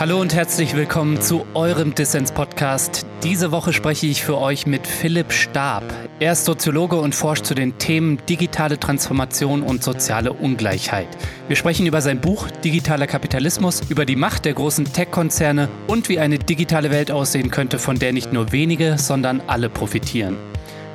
[0.00, 3.04] Hallo und herzlich willkommen zu eurem Dissens-Podcast.
[3.24, 5.82] Diese Woche spreche ich für euch mit Philipp Stab.
[6.20, 11.08] Er ist Soziologe und forscht zu den Themen digitale Transformation und soziale Ungleichheit.
[11.48, 16.20] Wir sprechen über sein Buch Digitaler Kapitalismus, über die Macht der großen Tech-Konzerne und wie
[16.20, 20.36] eine digitale Welt aussehen könnte, von der nicht nur wenige, sondern alle profitieren.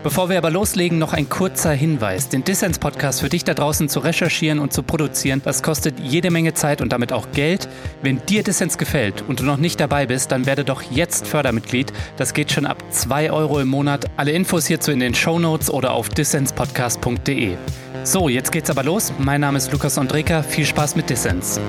[0.03, 2.27] Bevor wir aber loslegen, noch ein kurzer Hinweis.
[2.27, 6.53] Den Dissens-Podcast für dich da draußen zu recherchieren und zu produzieren, das kostet jede Menge
[6.53, 7.69] Zeit und damit auch Geld.
[8.01, 11.93] Wenn dir Dissens gefällt und du noch nicht dabei bist, dann werde doch jetzt Fördermitglied.
[12.17, 14.07] Das geht schon ab 2 Euro im Monat.
[14.17, 17.55] Alle Infos hierzu in den Show Notes oder auf dissenspodcast.de.
[18.03, 19.13] So, jetzt geht's aber los.
[19.19, 20.43] Mein Name ist Lukas Andreka.
[20.43, 21.61] Viel Spaß mit Dissens.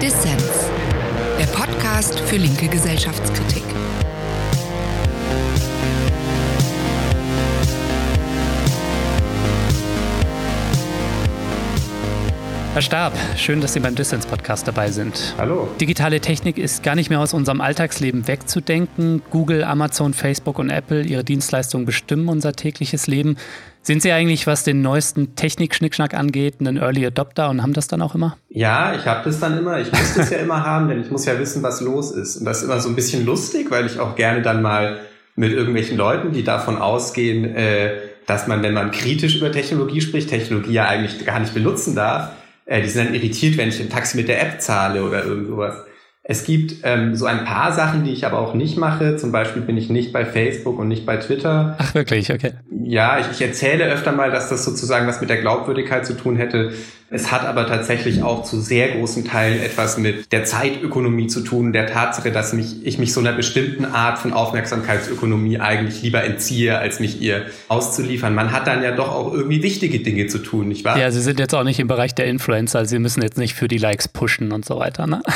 [0.00, 0.70] Dissens,
[1.40, 3.69] der Podcast für linke Gesellschaftskritik.
[12.72, 15.34] Herr Stab, schön, dass Sie beim Distance-Podcast dabei sind.
[15.38, 15.68] Hallo.
[15.80, 19.22] Digitale Technik ist gar nicht mehr aus unserem Alltagsleben wegzudenken.
[19.28, 23.36] Google, Amazon, Facebook und Apple, ihre Dienstleistungen bestimmen unser tägliches Leben.
[23.82, 28.02] Sind Sie eigentlich, was den neuesten Technik-Schnickschnack angeht, ein Early Adopter und haben das dann
[28.02, 28.36] auch immer?
[28.50, 29.80] Ja, ich habe das dann immer.
[29.80, 32.36] Ich muss das ja immer haben, denn ich muss ja wissen, was los ist.
[32.36, 35.00] Und das ist immer so ein bisschen lustig, weil ich auch gerne dann mal
[35.34, 40.30] mit irgendwelchen Leuten, die davon ausgehen, äh, dass man, wenn man kritisch über Technologie spricht,
[40.30, 42.30] Technologie ja eigentlich gar nicht benutzen darf,
[42.70, 45.48] äh, die sind dann irritiert, wenn ich ein Taxi mit der App zahle oder irgend
[45.48, 45.74] sowas.
[46.22, 49.16] Es gibt ähm, so ein paar Sachen, die ich aber auch nicht mache.
[49.16, 51.74] Zum Beispiel bin ich nicht bei Facebook und nicht bei Twitter.
[51.78, 52.52] Ach wirklich, okay.
[52.90, 56.34] Ja, ich, ich erzähle öfter mal, dass das sozusagen was mit der Glaubwürdigkeit zu tun
[56.34, 56.72] hätte.
[57.12, 61.72] Es hat aber tatsächlich auch zu sehr großen Teilen etwas mit der Zeitökonomie zu tun,
[61.72, 66.78] der Tatsache, dass mich, ich mich so einer bestimmten Art von Aufmerksamkeitsökonomie eigentlich lieber entziehe,
[66.78, 68.32] als mich ihr auszuliefern.
[68.32, 70.98] Man hat dann ja doch auch irgendwie wichtige Dinge zu tun, nicht wahr?
[70.98, 73.66] Ja, Sie sind jetzt auch nicht im Bereich der Influencer, Sie müssen jetzt nicht für
[73.66, 75.20] die Likes pushen und so weiter, ne?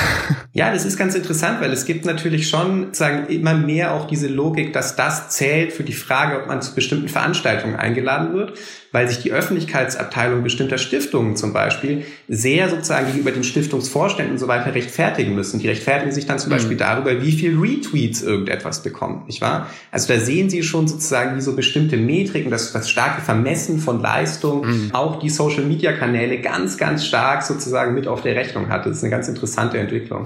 [0.52, 4.28] Ja, das ist ganz interessant, weil es gibt natürlich schon sagen immer mehr auch diese
[4.28, 8.58] Logik, dass das zählt für die Frage, ob man zu bestimmten Veranstaltungen eingeladen wird
[8.94, 14.46] weil sich die Öffentlichkeitsabteilung bestimmter Stiftungen zum Beispiel sehr sozusagen gegenüber den Stiftungsvorständen und so
[14.46, 15.58] weiter rechtfertigen müssen.
[15.58, 16.54] Die rechtfertigen sich dann zum mhm.
[16.54, 19.68] Beispiel darüber, wie viel Retweets irgendetwas bekommt, nicht wahr?
[19.90, 24.00] Also da sehen Sie schon sozusagen wie so bestimmte Metriken, das, das starke Vermessen von
[24.00, 24.90] Leistung, mhm.
[24.92, 28.86] auch die Social-Media-Kanäle ganz, ganz stark sozusagen mit auf der Rechnung hat.
[28.86, 30.24] Das ist eine ganz interessante Entwicklung.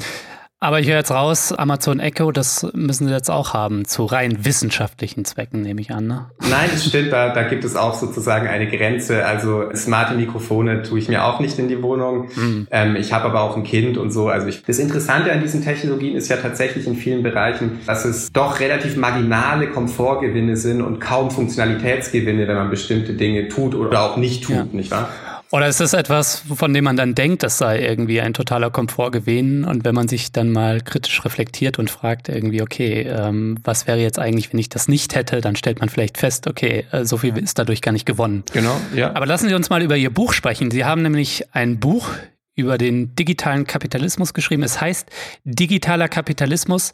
[0.61, 4.45] Aber ich höre jetzt raus, Amazon Echo, das müssen Sie jetzt auch haben, zu rein
[4.45, 6.09] wissenschaftlichen Zwecken, nehme ich an.
[6.09, 6.27] Ne?
[6.51, 9.25] Nein, das stimmt, da, da gibt es auch sozusagen eine Grenze.
[9.25, 12.29] Also smarte Mikrofone tue ich mir auch nicht in die Wohnung.
[12.35, 12.67] Mhm.
[12.73, 14.29] Ähm, ich habe aber auch ein Kind und so.
[14.29, 18.33] Also ich, das Interessante an diesen Technologien ist ja tatsächlich in vielen Bereichen, dass es
[18.33, 24.17] doch relativ marginale Komfortgewinne sind und kaum Funktionalitätsgewinne, wenn man bestimmte Dinge tut oder auch
[24.17, 24.67] nicht tut, ja.
[24.73, 25.09] nicht wahr?
[25.51, 29.65] Oder ist das etwas, von dem man dann denkt, das sei irgendwie ein totaler Komfortgewinn?
[29.65, 33.99] Und wenn man sich dann mal kritisch reflektiert und fragt irgendwie, okay, ähm, was wäre
[33.99, 37.17] jetzt eigentlich, wenn ich das nicht hätte, dann stellt man vielleicht fest, okay, äh, so
[37.17, 38.45] viel ist dadurch gar nicht gewonnen.
[38.53, 39.15] Genau, ja.
[39.15, 40.71] Aber lassen Sie uns mal über Ihr Buch sprechen.
[40.71, 42.11] Sie haben nämlich ein Buch
[42.55, 44.65] über den digitalen Kapitalismus geschrieben.
[44.65, 45.09] Es heißt
[45.45, 46.93] Digitaler Kapitalismus.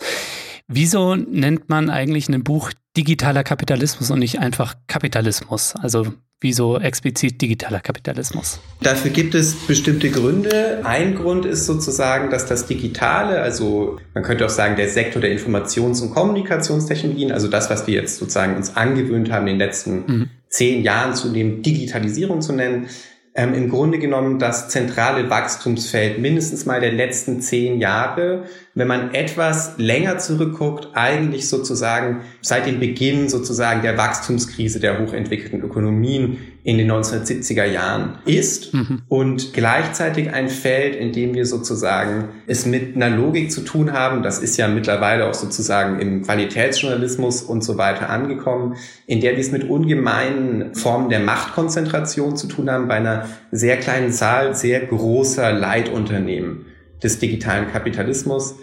[0.68, 5.74] Wieso nennt man eigentlich ein Buch digitaler Kapitalismus und nicht einfach Kapitalismus?
[5.74, 8.60] Also Wieso explizit digitaler Kapitalismus?
[8.82, 10.80] Dafür gibt es bestimmte Gründe.
[10.84, 15.32] Ein Grund ist sozusagen, dass das Digitale, also man könnte auch sagen, der Sektor der
[15.32, 19.94] Informations- und Kommunikationstechnologien, also das, was wir jetzt sozusagen uns angewöhnt haben, in den letzten
[20.06, 20.30] mhm.
[20.48, 22.88] zehn Jahren zunehmend Digitalisierung zu nennen,
[23.34, 29.14] ähm, im Grunde genommen das zentrale Wachstumsfeld mindestens mal der letzten zehn Jahre, wenn man
[29.14, 36.78] etwas länger zurückguckt, eigentlich sozusagen seit dem Beginn sozusagen der Wachstumskrise der hochentwickelten Ökonomien in
[36.78, 39.02] den 1970er Jahren ist mhm.
[39.08, 44.22] und gleichzeitig ein Feld, in dem wir sozusagen es mit einer Logik zu tun haben,
[44.22, 48.76] das ist ja mittlerweile auch sozusagen im Qualitätsjournalismus und so weiter angekommen,
[49.06, 53.76] in der wir es mit ungemeinen Formen der Machtkonzentration zu tun haben bei einer sehr
[53.76, 56.73] kleinen Zahl sehr großer Leitunternehmen
[57.04, 58.56] des digitalen Kapitalismus.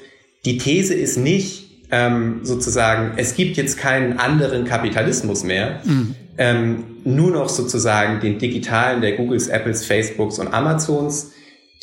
[0.45, 6.15] Die These ist nicht, ähm, sozusagen, es gibt jetzt keinen anderen Kapitalismus mehr, mhm.
[6.37, 11.31] ähm, nur noch sozusagen den digitalen der Googles, Apples, Facebooks und Amazons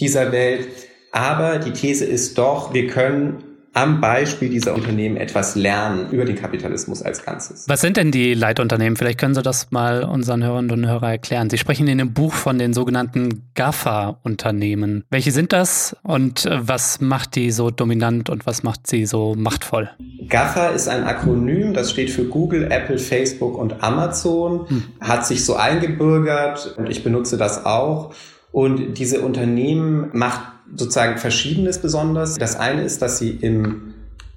[0.00, 0.68] dieser Welt.
[1.12, 3.44] Aber die These ist doch, wir können
[3.78, 7.64] am Beispiel dieser Unternehmen etwas lernen über den Kapitalismus als Ganzes.
[7.68, 8.96] Was sind denn die Leitunternehmen?
[8.96, 11.48] Vielleicht können Sie das mal unseren Hörerinnen und Hörern erklären.
[11.48, 15.04] Sie sprechen in dem Buch von den sogenannten GAFA-Unternehmen.
[15.10, 19.36] Welche sind das und äh, was macht die so dominant und was macht sie so
[19.36, 19.90] machtvoll?
[20.28, 24.82] GAFA ist ein Akronym, das steht für Google, Apple, Facebook und Amazon, hm.
[25.00, 28.12] hat sich so eingebürgert und ich benutze das auch
[28.50, 30.42] Und diese Unternehmen macht
[30.74, 32.34] sozusagen Verschiedenes besonders.
[32.36, 33.94] Das eine ist, dass sie im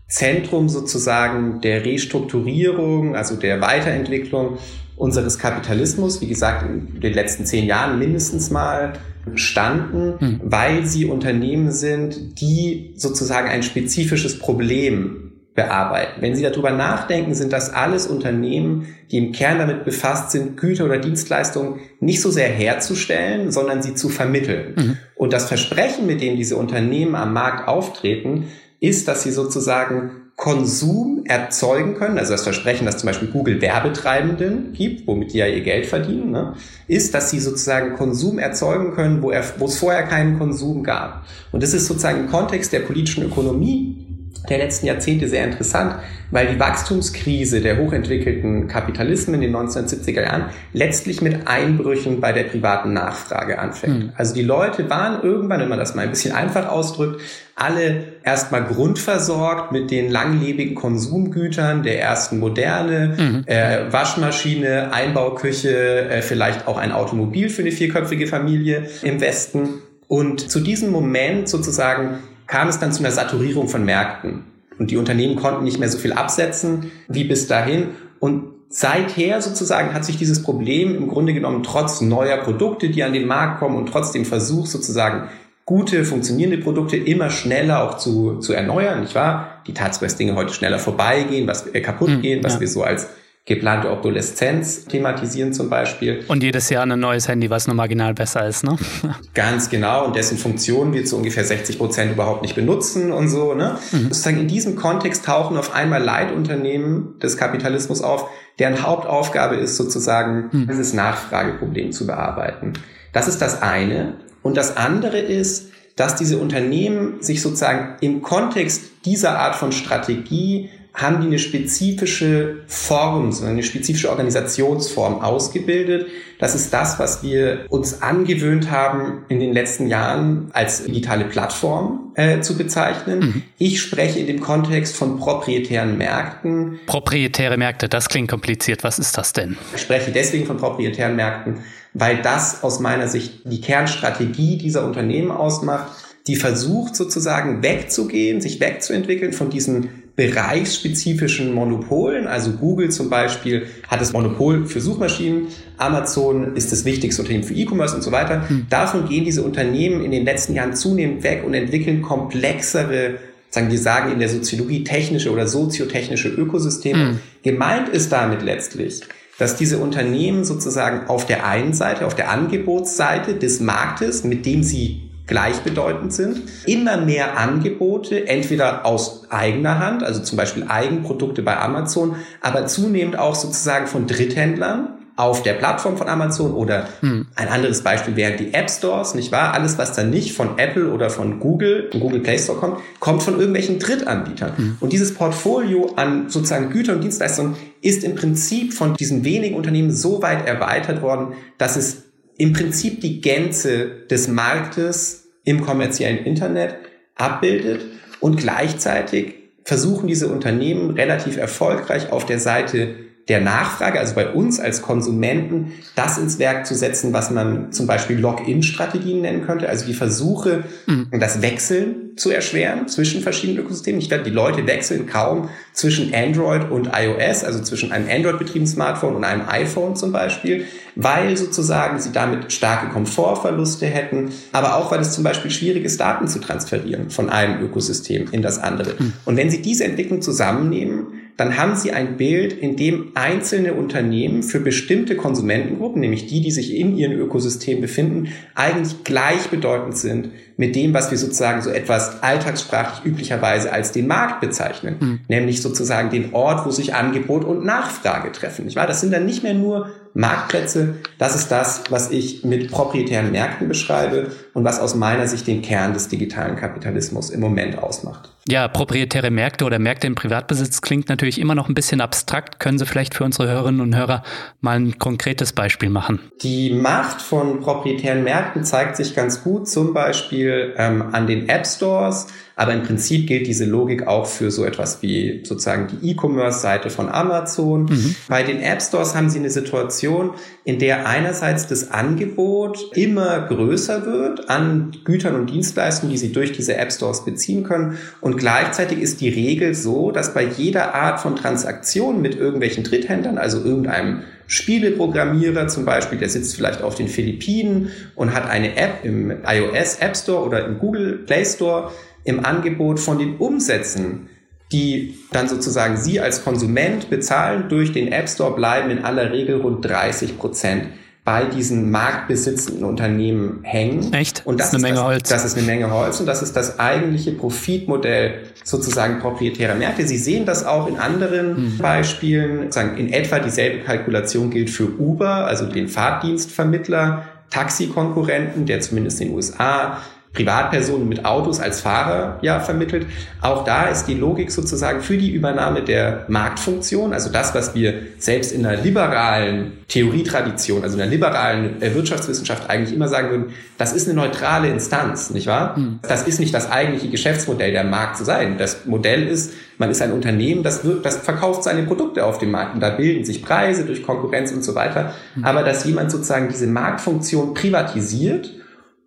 [0.07, 4.57] Zentrum sozusagen der Restrukturierung, also der Weiterentwicklung
[4.97, 8.93] unseres Kapitalismus, wie gesagt, in den letzten zehn Jahren mindestens mal
[9.35, 10.41] standen, hm.
[10.43, 15.20] weil sie Unternehmen sind, die sozusagen ein spezifisches Problem
[15.53, 16.21] bearbeiten.
[16.21, 20.85] Wenn Sie darüber nachdenken, sind das alles Unternehmen, die im Kern damit befasst sind, Güter
[20.85, 24.75] oder Dienstleistungen nicht so sehr herzustellen, sondern sie zu vermitteln.
[24.77, 24.97] Mhm.
[25.15, 28.47] Und das Versprechen, mit dem diese Unternehmen am Markt auftreten,
[28.79, 34.73] ist, dass sie sozusagen Konsum erzeugen können, also das Versprechen, das zum Beispiel Google Werbetreibenden
[34.73, 36.55] gibt, womit die ja ihr Geld verdienen, ne,
[36.87, 41.27] ist, dass sie sozusagen Konsum erzeugen können, wo, er, wo es vorher keinen Konsum gab.
[41.51, 44.10] Und das ist sozusagen im Kontext der politischen Ökonomie
[44.49, 45.95] der letzten Jahrzehnte sehr interessant,
[46.31, 52.43] weil die Wachstumskrise der hochentwickelten Kapitalismen in den 1970er Jahren letztlich mit Einbrüchen bei der
[52.45, 53.99] privaten Nachfrage anfängt.
[53.99, 54.11] Mhm.
[54.15, 57.21] Also die Leute waren irgendwann, wenn man das mal ein bisschen einfach ausdrückt,
[57.55, 63.43] alle erstmal grundversorgt mit den langlebigen Konsumgütern der ersten Moderne, mhm.
[63.45, 69.81] äh, Waschmaschine, Einbauküche, äh, vielleicht auch ein Automobil für eine vierköpfige Familie im Westen.
[70.07, 72.19] Und zu diesem Moment sozusagen
[72.51, 74.43] kam es dann zu einer Saturierung von Märkten.
[74.77, 77.91] Und die Unternehmen konnten nicht mehr so viel absetzen wie bis dahin.
[78.19, 83.13] Und seither sozusagen hat sich dieses Problem im Grunde genommen trotz neuer Produkte, die an
[83.13, 85.29] den Markt kommen und trotz dem Versuch sozusagen
[85.65, 89.61] gute, funktionierende Produkte immer schneller auch zu, zu erneuern, nicht wahr?
[89.67, 92.59] Die Tatsache, dass Dinge heute schneller vorbeigehen, was äh, kaputt hm, gehen, was ja.
[92.59, 93.07] wir so als
[93.45, 96.23] geplante Obsoleszenz thematisieren zum Beispiel.
[96.27, 98.77] Und jedes Jahr ein neues Handy, was nur marginal besser ist, ne?
[99.33, 100.05] Ganz genau.
[100.05, 103.79] Und dessen Funktion wir zu ungefähr 60 Prozent überhaupt nicht benutzen und so, ne?
[103.91, 104.03] Mhm.
[104.03, 108.29] Sozusagen in diesem Kontext tauchen auf einmal Leitunternehmen des Kapitalismus auf,
[108.59, 110.67] deren Hauptaufgabe ist sozusagen, mhm.
[110.67, 112.73] dieses Nachfrageproblem zu bearbeiten.
[113.11, 114.17] Das ist das eine.
[114.43, 120.69] Und das andere ist, dass diese Unternehmen sich sozusagen im Kontext dieser Art von Strategie
[120.93, 126.07] haben die eine spezifische Form, so eine spezifische Organisationsform ausgebildet.
[126.37, 132.11] Das ist das, was wir uns angewöhnt haben, in den letzten Jahren als digitale Plattform
[132.15, 133.19] äh, zu bezeichnen.
[133.19, 133.41] Mhm.
[133.57, 136.79] Ich spreche in dem Kontext von proprietären Märkten.
[136.87, 138.83] Proprietäre Märkte, das klingt kompliziert.
[138.83, 139.57] Was ist das denn?
[139.73, 141.59] Ich spreche deswegen von proprietären Märkten,
[141.93, 145.91] weil das aus meiner Sicht die Kernstrategie dieser Unternehmen ausmacht,
[146.27, 152.27] die versucht sozusagen wegzugehen, sich wegzuentwickeln von diesen bereichsspezifischen Monopolen.
[152.27, 155.47] Also Google zum Beispiel hat das Monopol für Suchmaschinen,
[155.77, 158.47] Amazon ist das wichtigste Unternehmen für E-Commerce und so weiter.
[158.47, 158.67] Hm.
[158.69, 163.15] Davon gehen diese Unternehmen in den letzten Jahren zunehmend weg und entwickeln komplexere
[163.49, 167.03] sagen wir sagen in der Soziologie technische oder soziotechnische Ökosysteme.
[167.03, 167.19] Mhm.
[167.43, 169.01] Gemeint ist damit letztlich,
[169.39, 174.63] dass diese Unternehmen sozusagen auf der einen Seite, auf der Angebotsseite des Marktes, mit dem
[174.63, 176.41] sie gleichbedeutend sind.
[176.65, 183.17] Immer mehr Angebote, entweder aus eigener Hand, also zum Beispiel Eigenprodukte bei Amazon, aber zunehmend
[183.17, 187.27] auch sozusagen von Dritthändlern auf der Plattform von Amazon oder hm.
[187.35, 189.53] ein anderes Beispiel wären die App Stores, nicht wahr?
[189.53, 193.23] Alles, was dann nicht von Apple oder von Google, von Google Play Store kommt, kommt
[193.23, 194.57] von irgendwelchen Drittanbietern.
[194.57, 194.77] Hm.
[194.81, 199.93] Und dieses Portfolio an sozusagen Gütern und Dienstleistungen ist im Prinzip von diesen wenigen Unternehmen
[199.93, 202.03] so weit erweitert worden, dass es
[202.37, 206.75] im Prinzip die Gänze des Marktes im kommerziellen Internet
[207.15, 207.81] abbildet
[208.19, 212.95] und gleichzeitig versuchen diese Unternehmen relativ erfolgreich auf der Seite
[213.31, 217.87] der Nachfrage, also bei uns als Konsumenten, das ins Werk zu setzen, was man zum
[217.87, 221.07] Beispiel Login-Strategien nennen könnte, also die Versuche, mhm.
[221.17, 224.01] das Wechseln zu erschweren zwischen verschiedenen Ökosystemen.
[224.01, 229.15] Ich glaube, die Leute wechseln kaum zwischen Android und iOS, also zwischen einem Android-betriebenen Smartphone
[229.15, 234.99] und einem iPhone zum Beispiel, weil sozusagen sie damit starke Komfortverluste hätten, aber auch weil
[234.99, 238.95] es zum Beispiel schwierig ist, Daten zu transferieren von einem Ökosystem in das andere.
[238.99, 239.13] Mhm.
[239.23, 244.43] Und wenn Sie diese Entwicklung zusammennehmen, dann haben Sie ein Bild, in dem einzelne Unternehmen
[244.43, 250.75] für bestimmte Konsumentengruppen, nämlich die, die sich in ihrem Ökosystem befinden, eigentlich gleichbedeutend sind mit
[250.75, 255.19] dem, was wir sozusagen so etwas alltagssprachlich üblicherweise als den Markt bezeichnen, mhm.
[255.29, 258.65] nämlich sozusagen den Ort, wo sich Angebot und Nachfrage treffen.
[258.65, 258.85] Nicht wahr?
[258.85, 260.95] Das sind dann nicht mehr nur Marktplätze.
[261.17, 265.61] Das ist das, was ich mit proprietären Märkten beschreibe und was aus meiner Sicht den
[265.61, 268.29] Kern des digitalen Kapitalismus im Moment ausmacht.
[268.47, 272.59] Ja, proprietäre Märkte oder Märkte im Privatbesitz klingt natürlich immer noch ein bisschen abstrakt.
[272.59, 274.23] Können Sie vielleicht für unsere Hörerinnen und Hörer
[274.61, 276.19] mal ein konkretes Beispiel machen?
[276.41, 281.67] Die Macht von proprietären Märkten zeigt sich ganz gut, zum Beispiel ähm, an den App
[281.67, 282.27] Stores.
[282.55, 287.09] Aber im Prinzip gilt diese Logik auch für so etwas wie sozusagen die E-Commerce-Seite von
[287.09, 287.85] Amazon.
[287.85, 288.15] Mhm.
[288.27, 290.31] Bei den App Stores haben Sie eine Situation,
[290.63, 296.51] in der einerseits das Angebot immer größer wird an Gütern und Dienstleistungen, die Sie durch
[296.51, 297.97] diese App Stores beziehen können.
[298.19, 303.37] Und gleichzeitig ist die Regel so, dass bei jeder Art von Transaktion mit irgendwelchen Dritthändlern,
[303.37, 309.03] also irgendeinem Spieleprogrammierer zum Beispiel, der sitzt vielleicht auf den Philippinen und hat eine App
[309.03, 311.91] im iOS App Store oder im Google Play Store
[312.23, 314.29] im Angebot von den Umsätzen
[314.71, 319.59] die dann sozusagen Sie als Konsument bezahlen durch den App Store, bleiben in aller Regel
[319.61, 320.85] rund 30 Prozent
[321.23, 324.11] bei diesen marktbesitzenden Unternehmen hängen.
[324.11, 324.41] Echt?
[324.43, 325.29] Und das, das ist eine ist Menge das, Holz.
[325.29, 330.07] Das ist eine Menge Holz und das ist das eigentliche Profitmodell sozusagen proprietärer Märkte.
[330.07, 331.77] Sie sehen das auch in anderen mhm.
[331.77, 332.71] Beispielen.
[332.71, 339.27] Sagen, in etwa dieselbe Kalkulation gilt für Uber, also den Fahrtdienstvermittler, Taxikonkurrenten, der zumindest in
[339.27, 340.01] den USA
[340.33, 343.05] Privatpersonen mit Autos als Fahrer ja vermittelt.
[343.41, 347.95] Auch da ist die Logik sozusagen für die Übernahme der Marktfunktion, also das, was wir
[348.17, 353.45] selbst in einer liberalen Theorietradition, also in einer liberalen äh, Wirtschaftswissenschaft eigentlich immer sagen würden,
[353.77, 355.77] das ist eine neutrale Instanz, nicht wahr?
[355.77, 355.99] Mhm.
[356.03, 358.57] Das ist nicht das eigentliche Geschäftsmodell der Markt zu sein.
[358.57, 362.51] Das Modell ist, man ist ein Unternehmen, das, wird, das verkauft seine Produkte auf dem
[362.51, 365.13] Markt und da bilden sich Preise durch Konkurrenz und so weiter.
[365.35, 365.43] Mhm.
[365.43, 368.60] Aber dass jemand sozusagen diese Marktfunktion privatisiert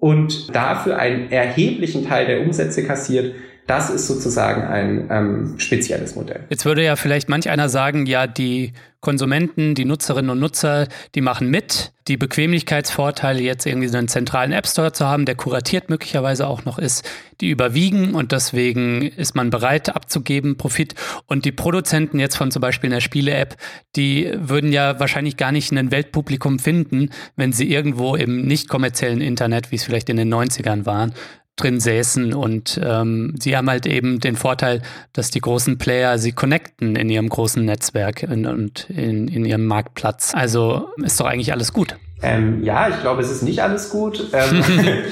[0.04, 3.34] und dafür einen erheblichen Teil der Umsätze kassiert,
[3.66, 6.44] das ist sozusagen ein ähm, spezielles Modell.
[6.50, 11.20] Jetzt würde ja vielleicht manch einer sagen, ja, die Konsumenten, die Nutzerinnen und Nutzer, die
[11.20, 11.92] machen mit.
[12.08, 16.64] Die Bequemlichkeitsvorteile, jetzt irgendwie so einen zentralen App Store zu haben, der kuratiert möglicherweise auch
[16.64, 17.08] noch ist,
[17.40, 20.94] die überwiegen und deswegen ist man bereit abzugeben, Profit.
[21.26, 23.56] Und die Produzenten jetzt von zum Beispiel einer Spiele-App,
[23.94, 29.20] die würden ja wahrscheinlich gar nicht ein Weltpublikum finden, wenn sie irgendwo im nicht kommerziellen
[29.20, 31.14] Internet, wie es vielleicht in den 90ern waren,
[31.56, 34.82] drin säßen und ähm, sie haben halt eben den Vorteil,
[35.12, 39.64] dass die großen Player sie connecten in ihrem großen Netzwerk in, und in, in ihrem
[39.66, 40.32] Marktplatz.
[40.34, 41.96] Also ist doch eigentlich alles gut.
[42.22, 44.30] Ähm, ja, ich glaube, es ist nicht alles gut.
[44.32, 44.62] Ähm,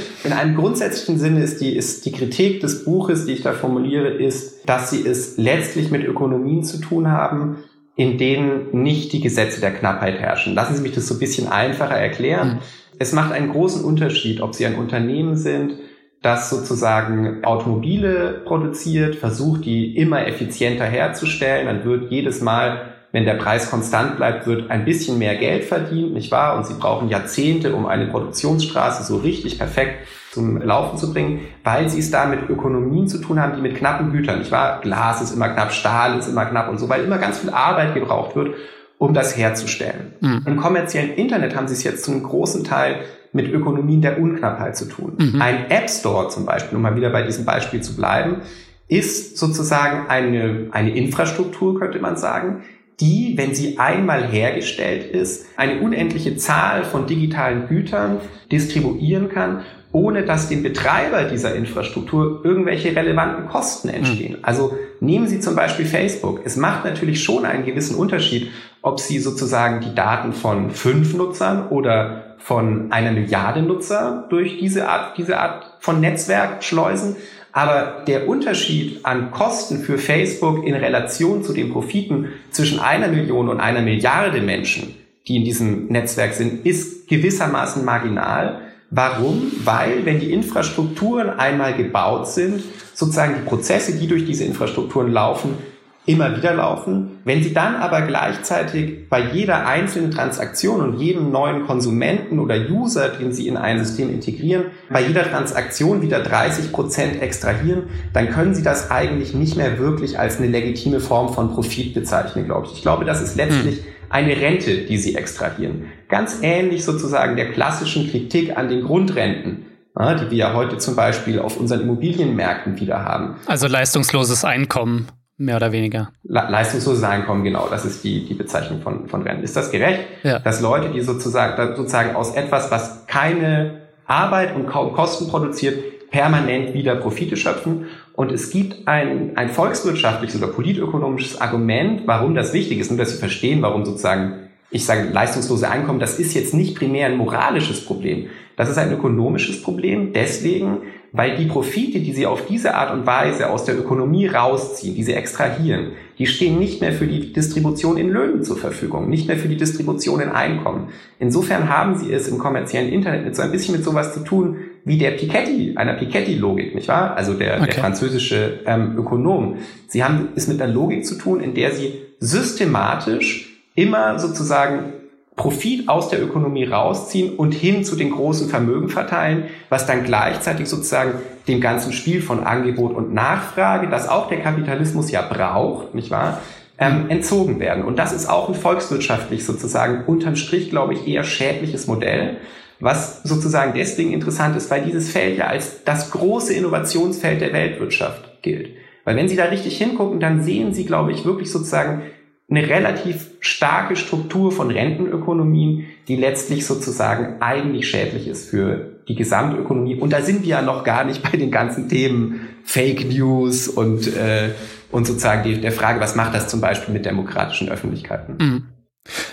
[0.25, 4.08] in einem grundsätzlichen Sinne ist die, ist die Kritik des Buches, die ich da formuliere,
[4.08, 7.58] ist, dass sie es letztlich mit Ökonomien zu tun haben,
[7.96, 10.54] in denen nicht die Gesetze der Knappheit herrschen.
[10.54, 12.54] Lassen Sie mich das so ein bisschen einfacher erklären.
[12.54, 12.58] Mhm.
[12.99, 15.75] Es macht einen großen Unterschied, ob Sie ein Unternehmen sind,
[16.23, 21.67] das sozusagen Automobile produziert, versucht die immer effizienter herzustellen.
[21.67, 26.14] Dann wird jedes Mal, wenn der Preis konstant bleibt, wird ein bisschen mehr Geld verdient,
[26.14, 26.57] nicht wahr?
[26.57, 31.91] Und sie brauchen Jahrzehnte, um eine Produktionsstraße so richtig perfekt zum Laufen zu bringen, weil
[31.91, 34.81] sie es da mit Ökonomien zu tun haben, die mit knappen Gütern, nicht wahr?
[34.81, 37.95] Glas ist immer knapp, Stahl ist immer knapp und so, weil immer ganz viel Arbeit
[37.95, 38.55] gebraucht wird,
[39.02, 40.12] um das herzustellen.
[40.21, 40.42] Mhm.
[40.47, 43.00] Im kommerziellen Internet haben sie es jetzt zu einem großen Teil
[43.32, 45.14] mit Ökonomien der Unknappheit zu tun.
[45.18, 45.42] Mhm.
[45.42, 48.42] Ein App Store zum Beispiel, um mal wieder bei diesem Beispiel zu bleiben,
[48.87, 52.62] ist sozusagen eine, eine Infrastruktur, könnte man sagen,
[53.00, 58.18] die, wenn sie einmal hergestellt ist, eine unendliche Zahl von digitalen Gütern
[58.52, 64.32] distribuieren kann, ohne dass dem Betreiber dieser Infrastruktur irgendwelche relevanten Kosten entstehen.
[64.38, 64.38] Mhm.
[64.42, 66.40] Also nehmen Sie zum Beispiel Facebook.
[66.44, 71.68] Es macht natürlich schon einen gewissen Unterschied, ob Sie sozusagen die Daten von fünf Nutzern
[71.68, 77.16] oder von einer Milliarde Nutzer durch diese Art, diese Art von Netzwerk schleusen.
[77.52, 83.50] Aber der Unterschied an Kosten für Facebook in Relation zu den Profiten zwischen einer Million
[83.50, 84.94] und einer Milliarde Menschen,
[85.28, 88.61] die in diesem Netzwerk sind, ist gewissermaßen marginal.
[88.94, 89.50] Warum?
[89.64, 95.56] Weil, wenn die Infrastrukturen einmal gebaut sind, sozusagen die Prozesse, die durch diese Infrastrukturen laufen,
[96.04, 97.20] immer wieder laufen.
[97.25, 103.08] Wenn Sie dann aber gleichzeitig bei jeder einzelnen Transaktion und jedem neuen Konsumenten oder User,
[103.08, 108.54] den Sie in ein System integrieren, bei jeder Transaktion wieder 30 Prozent extrahieren, dann können
[108.54, 112.75] Sie das eigentlich nicht mehr wirklich als eine legitime Form von Profit bezeichnen, glaube ich.
[112.75, 113.84] Ich glaube, das ist letztlich hm.
[114.12, 115.87] Eine Rente, die Sie extrahieren.
[116.09, 121.38] Ganz ähnlich sozusagen der klassischen Kritik an den Grundrenten die wir ja heute zum Beispiel
[121.38, 123.37] auf unseren Immobilienmärkten wieder haben.
[123.47, 125.09] Also leistungsloses Einkommen.
[125.38, 126.11] Mehr oder weniger.
[126.23, 129.42] Le leistungsloses Einkommen, genau, das ist die, die Bezeichnung von, von Renten.
[129.42, 130.38] Ist das gerecht, ja.
[130.38, 136.75] dass Leute, die sozusagen, sozusagen aus etwas, was keine Arbeit und kaum Kosten produziert, permanent
[136.75, 137.87] wieder Profite schöpfen?
[138.14, 143.12] Und es gibt ein, ein volkswirtschaftliches oder politökonomisches Argument, warum das wichtig ist, nur dass
[143.12, 147.85] Sie verstehen, warum sozusagen ich sage leistungslose Einkommen, das ist jetzt nicht primär ein moralisches
[147.85, 148.28] Problem.
[148.57, 150.14] Das ist ein ökonomisches Problem.
[150.14, 150.78] Deswegen,
[151.12, 155.02] weil die Profite, die sie auf diese Art und Weise aus der Ökonomie rausziehen, die
[155.02, 159.37] sie extrahieren, die stehen nicht mehr für die Distribution in Löhnen zur Verfügung, nicht mehr
[159.37, 160.88] für die Distribution in Einkommen.
[161.19, 164.57] Insofern haben sie es im kommerziellen Internet mit so ein bisschen mit sowas zu tun
[164.85, 167.17] wie der Piketty, einer Piketty-Logik, nicht wahr?
[167.17, 167.67] Also der, okay.
[167.67, 169.59] der französische ähm, Ökonom.
[169.87, 174.93] Sie haben es mit einer Logik zu tun, in der sie systematisch immer sozusagen
[175.37, 180.69] Profit aus der Ökonomie rausziehen und hin zu den großen Vermögen verteilen, was dann gleichzeitig
[180.69, 181.15] sozusagen
[181.49, 186.41] dem ganzen Spiel von Angebot und Nachfrage, das auch der Kapitalismus ja braucht, nicht wahr,
[186.79, 187.85] ähm, entzogen werden.
[187.85, 192.37] Und das ist auch ein volkswirtschaftlich sozusagen unterm Strich, glaube ich, eher schädliches Modell,
[192.83, 198.43] was sozusagen deswegen interessant ist, weil dieses Feld ja als das große Innovationsfeld der Weltwirtschaft
[198.43, 198.71] gilt.
[199.05, 202.03] Weil wenn Sie da richtig hingucken, dann sehen Sie, glaube ich, wirklich sozusagen
[202.51, 209.95] eine relativ starke Struktur von Rentenökonomien, die letztlich sozusagen eigentlich schädlich ist für die Gesamtökonomie.
[209.95, 214.09] Und da sind wir ja noch gar nicht bei den ganzen Themen Fake News und,
[214.09, 214.51] äh,
[214.91, 218.37] und sozusagen die, der Frage, was macht das zum Beispiel mit demokratischen Öffentlichkeiten.
[218.39, 218.62] Mhm.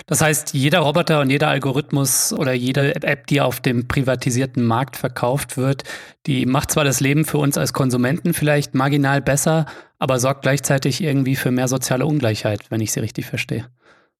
[0.06, 4.96] Das heißt, jeder Roboter und jeder Algorithmus oder jede App, die auf dem privatisierten Markt
[4.96, 5.84] verkauft wird,
[6.26, 9.66] die macht zwar das Leben für uns als Konsumenten vielleicht marginal besser,
[9.98, 13.66] aber sorgt gleichzeitig irgendwie für mehr soziale Ungleichheit, wenn ich sie richtig verstehe.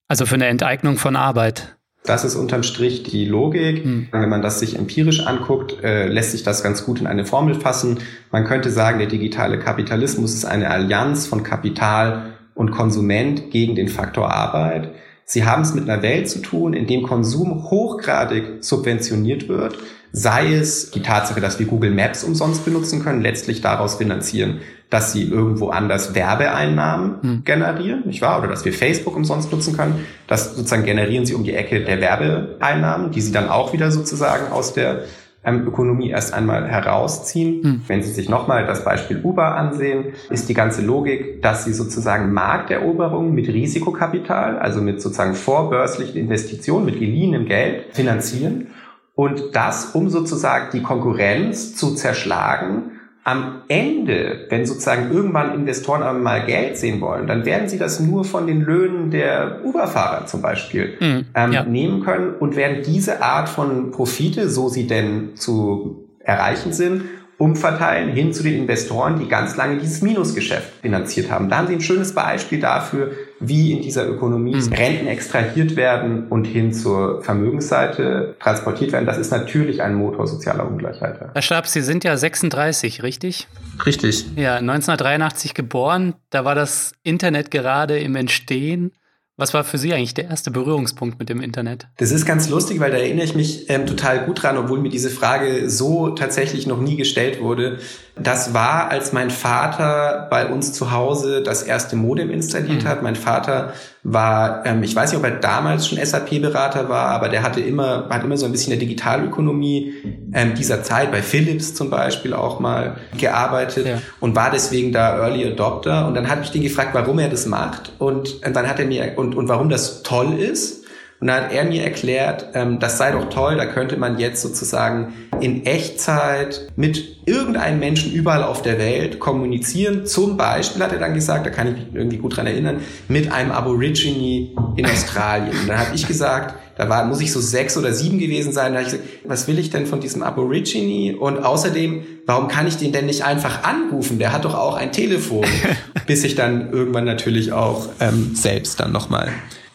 [0.07, 1.77] Also für eine Enteignung von Arbeit.
[2.05, 3.85] Das ist unterm Strich die Logik.
[3.85, 4.09] Hm.
[4.11, 7.55] Wenn man das sich empirisch anguckt, äh, lässt sich das ganz gut in eine Formel
[7.55, 7.99] fassen.
[8.31, 13.89] Man könnte sagen, der digitale Kapitalismus ist eine Allianz von Kapital und Konsument gegen den
[13.89, 14.91] Faktor Arbeit.
[15.33, 19.79] Sie haben es mit einer Welt zu tun, in dem Konsum hochgradig subventioniert wird,
[20.11, 24.59] sei es die Tatsache, dass wir Google Maps umsonst benutzen können, letztlich daraus finanzieren,
[24.91, 27.45] dass sie irgendwo anders Werbeeinnahmen hm.
[27.45, 28.41] generieren, nicht wahr?
[28.41, 30.05] Oder dass wir Facebook umsonst nutzen können.
[30.27, 34.51] Das sozusagen generieren sie um die Ecke der Werbeeinnahmen, die sie dann auch wieder sozusagen
[34.51, 35.05] aus der
[35.45, 37.63] ähm, Ökonomie erst einmal herausziehen.
[37.63, 37.83] Hm.
[37.87, 42.33] Wenn Sie sich nochmal das Beispiel Uber ansehen, ist die ganze Logik, dass Sie sozusagen
[42.33, 48.69] Markteroberungen mit Risikokapital, also mit sozusagen vorbörslichen Investitionen, mit geliehenem Geld finanzieren
[49.15, 56.47] und das, um sozusagen die Konkurrenz zu zerschlagen, am Ende, wenn sozusagen irgendwann Investoren einmal
[56.47, 60.97] Geld sehen wollen, dann werden sie das nur von den Löhnen der Uber-Fahrer zum Beispiel
[60.99, 61.65] mm, ähm, ja.
[61.65, 67.03] nehmen können und werden diese Art von Profite, so sie denn zu erreichen sind,
[67.37, 71.49] umverteilen hin zu den Investoren, die ganz lange dieses Minusgeschäft finanziert haben.
[71.49, 74.73] Da haben Sie ein schönes Beispiel dafür, wie in dieser Ökonomie mhm.
[74.73, 79.07] Renten extrahiert werden und hin zur Vermögensseite transportiert werden.
[79.07, 81.19] Das ist natürlich ein Motor sozialer Ungleichheit.
[81.33, 83.49] Herr Stab, Sie sind ja 36, richtig?
[83.87, 84.27] Richtig.
[84.37, 86.15] Ja, 1983 geboren.
[86.29, 88.93] Da war das Internet gerade im Entstehen.
[89.41, 91.89] Was war für Sie eigentlich der erste Berührungspunkt mit dem Internet?
[91.97, 94.91] Das ist ganz lustig, weil da erinnere ich mich ähm, total gut dran, obwohl mir
[94.91, 97.79] diese Frage so tatsächlich noch nie gestellt wurde.
[98.19, 102.87] Das war, als mein Vater bei uns zu Hause das erste Modem installiert mhm.
[102.87, 103.03] hat.
[103.03, 103.73] Mein Vater
[104.03, 108.09] war, ähm, ich weiß nicht, ob er damals schon SAP-Berater war, aber der hatte immer,
[108.09, 109.93] hat immer so ein bisschen in der Digitalökonomie
[110.33, 113.99] ähm, dieser Zeit, bei Philips zum Beispiel auch mal gearbeitet ja.
[114.21, 116.07] und war deswegen da Early Adopter.
[116.07, 117.93] Und dann habe ich den gefragt, warum er das macht.
[117.99, 120.80] Und dann hat er mir, und, und warum das toll ist.
[121.21, 124.41] Und dann hat er mir erklärt, ähm, das sei doch toll, da könnte man jetzt
[124.41, 130.07] sozusagen in Echtzeit mit irgendeinem Menschen überall auf der Welt kommunizieren.
[130.07, 133.31] Zum Beispiel hat er dann gesagt, da kann ich mich irgendwie gut dran erinnern, mit
[133.31, 135.55] einem Aborigine in Australien.
[135.61, 138.73] Und dann habe ich gesagt, da war, muss ich so sechs oder sieben gewesen sein.
[138.73, 141.19] Da habe ich gesagt, was will ich denn von diesem Aborigine?
[141.19, 144.19] Und außerdem, warum kann ich den denn nicht einfach anrufen?
[144.19, 145.45] Der hat doch auch ein Telefon.
[146.07, 149.31] Bis ich dann irgendwann natürlich auch ähm, selbst dann nochmal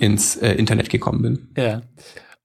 [0.06, 1.48] ins äh, Internet gekommen bin.
[1.58, 1.82] Ja.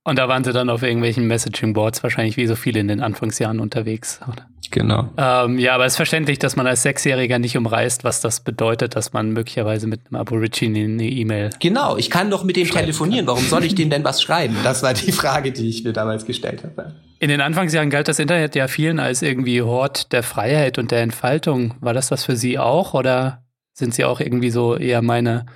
[0.03, 3.61] Und da waren sie dann auf irgendwelchen Messaging-Boards wahrscheinlich wie so viele in den Anfangsjahren
[3.61, 4.46] unterwegs, oder?
[4.70, 5.09] Genau.
[5.16, 8.94] Ähm, ja, aber es ist verständlich, dass man als Sechsjähriger nicht umreißt, was das bedeutet,
[8.94, 11.51] dass man möglicherweise mit einem Aborigine eine E-Mail.
[11.59, 13.27] Genau, ich kann doch mit dem telefonieren.
[13.27, 13.35] Kann.
[13.35, 14.57] Warum soll ich dem denn was schreiben?
[14.62, 16.94] Das war die Frage, die ich mir damals gestellt habe.
[17.18, 21.03] In den Anfangsjahren galt das Internet ja vielen als irgendwie Hort der Freiheit und der
[21.03, 21.75] Entfaltung.
[21.81, 23.42] War das was für Sie auch oder
[23.73, 25.46] sind Sie auch irgendwie so eher meine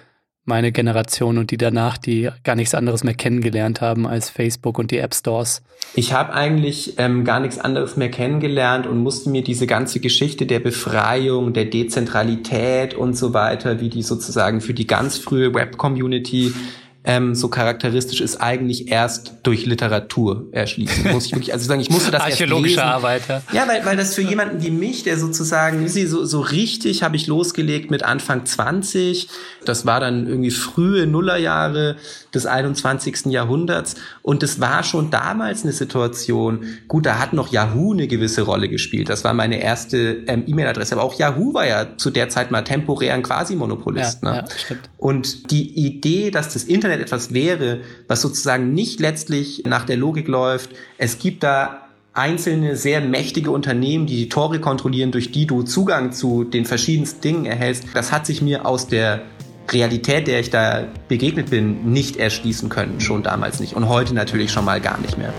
[0.44, 4.90] meine Generation und die danach, die gar nichts anderes mehr kennengelernt haben als Facebook und
[4.90, 5.62] die App Stores.
[5.94, 10.46] Ich habe eigentlich ähm, gar nichts anderes mehr kennengelernt und musste mir diese ganze Geschichte
[10.46, 16.52] der Befreiung, der Dezentralität und so weiter, wie die sozusagen für die ganz frühe Web-Community
[17.07, 21.12] ähm, so charakteristisch ist, eigentlich erst durch Literatur erschließen.
[21.12, 22.95] Muss ich wirklich, also sagen, ich musste das Archäologische erst lesen.
[22.95, 23.43] Arbeit, ja.
[23.53, 27.27] Ja, weil, weil das für jemanden wie mich, der sozusagen, so, so richtig habe ich
[27.27, 29.29] losgelegt mit Anfang 20.
[29.67, 31.97] Das war dann irgendwie frühe Nullerjahre
[32.35, 33.27] des 21.
[33.27, 33.97] Jahrhunderts.
[34.23, 38.71] Und es war schon damals eine Situation, gut, da hat noch Yahoo eine gewisse Rolle
[38.71, 39.11] gespielt.
[39.11, 40.95] Das war meine erste ähm, E-Mail-Adresse.
[40.95, 44.23] Aber auch Yahoo war ja zu der Zeit mal temporär ein Quasi-Monopolist.
[44.23, 44.37] Ja, ne?
[44.38, 44.88] ja, stimmt.
[44.97, 50.28] Und die Idee, dass das Internet etwas wäre, was sozusagen nicht letztlich nach der Logik
[50.28, 55.62] läuft, es gibt da einzelne sehr mächtige Unternehmen, die die Tore kontrollieren, durch die du
[55.62, 59.22] Zugang zu den verschiedensten Dingen erhältst, das hat sich mir aus der
[59.70, 63.74] Realität, der ich da begegnet bin, nicht erschließen können, schon damals nicht.
[63.74, 65.33] Und heute natürlich schon mal gar nicht mehr.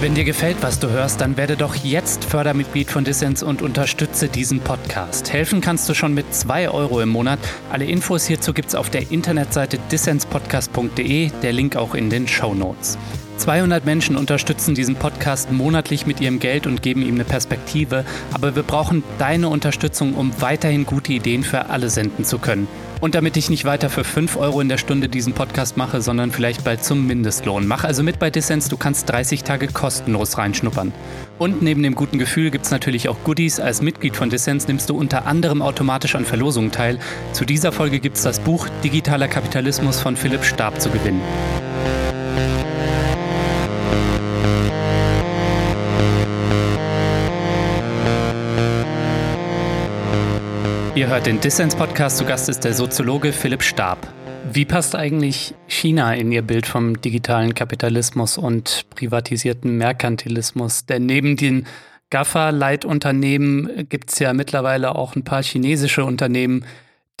[0.00, 4.28] Wenn dir gefällt, was du hörst, dann werde doch jetzt Fördermitglied von Dissens und unterstütze
[4.28, 5.32] diesen Podcast.
[5.32, 7.40] Helfen kannst du schon mit 2 Euro im Monat.
[7.68, 12.96] Alle Infos hierzu gibt's auf der Internetseite dissenspodcast.de, der Link auch in den Show Notes.
[13.38, 18.56] 200 Menschen unterstützen diesen Podcast monatlich mit ihrem Geld und geben ihm eine Perspektive, aber
[18.56, 22.68] wir brauchen deine Unterstützung, um weiterhin gute Ideen für alle senden zu können.
[23.00, 26.32] Und damit ich nicht weiter für 5 Euro in der Stunde diesen Podcast mache, sondern
[26.32, 27.68] vielleicht bald zum Mindestlohn.
[27.68, 30.92] Mach also mit bei Dissens, du kannst 30 Tage kostenlos reinschnuppern.
[31.38, 33.60] Und neben dem guten Gefühl gibt es natürlich auch Goodies.
[33.60, 36.98] Als Mitglied von Dissens nimmst du unter anderem automatisch an Verlosungen teil.
[37.32, 41.20] Zu dieser Folge gibt es das Buch Digitaler Kapitalismus von Philipp Stab zu gewinnen.
[50.98, 52.18] Ihr hört den Dissens-Podcast.
[52.18, 54.12] Zu Gast ist der Soziologe Philipp Stab.
[54.52, 60.86] Wie passt eigentlich China in Ihr Bild vom digitalen Kapitalismus und privatisierten Merkantilismus?
[60.86, 61.68] Denn neben den
[62.10, 66.64] GAFA-Leitunternehmen gibt es ja mittlerweile auch ein paar chinesische Unternehmen,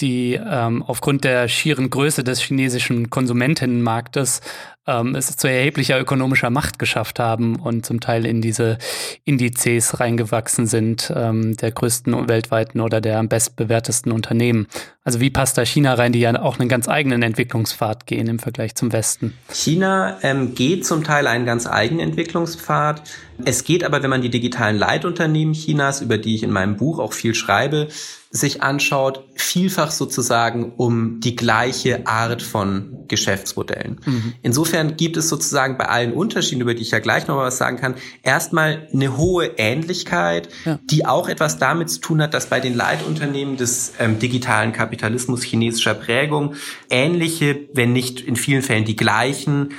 [0.00, 4.40] die ähm, aufgrund der schieren Größe des chinesischen Konsumentinnenmarktes
[4.88, 8.78] ähm, es zu erheblicher ökonomischer Macht geschafft haben und zum Teil in diese
[9.24, 14.66] Indizes reingewachsen sind, ähm, der größten weltweiten oder der am bestbewertesten Unternehmen.
[15.08, 18.38] Also wie passt da China rein, die ja auch einen ganz eigenen Entwicklungspfad gehen im
[18.38, 19.32] Vergleich zum Westen?
[19.50, 23.02] China ähm, geht zum Teil einen ganz eigenen Entwicklungspfad.
[23.42, 26.98] Es geht aber, wenn man die digitalen Leitunternehmen Chinas, über die ich in meinem Buch
[26.98, 27.88] auch viel schreibe,
[28.30, 34.00] sich anschaut, vielfach sozusagen um die gleiche Art von Geschäftsmodellen.
[34.04, 34.34] Mhm.
[34.42, 37.56] Insofern gibt es sozusagen bei allen Unterschieden, über die ich ja gleich noch mal was
[37.56, 40.78] sagen kann, erstmal eine hohe Ähnlichkeit, ja.
[40.90, 45.44] die auch etwas damit zu tun hat, dass bei den Leitunternehmen des ähm, digitalen Kapitalismus
[45.44, 46.54] chinesischer Prägung
[46.90, 49.70] ähnliche, wenn nicht in vielen Fällen die gleichen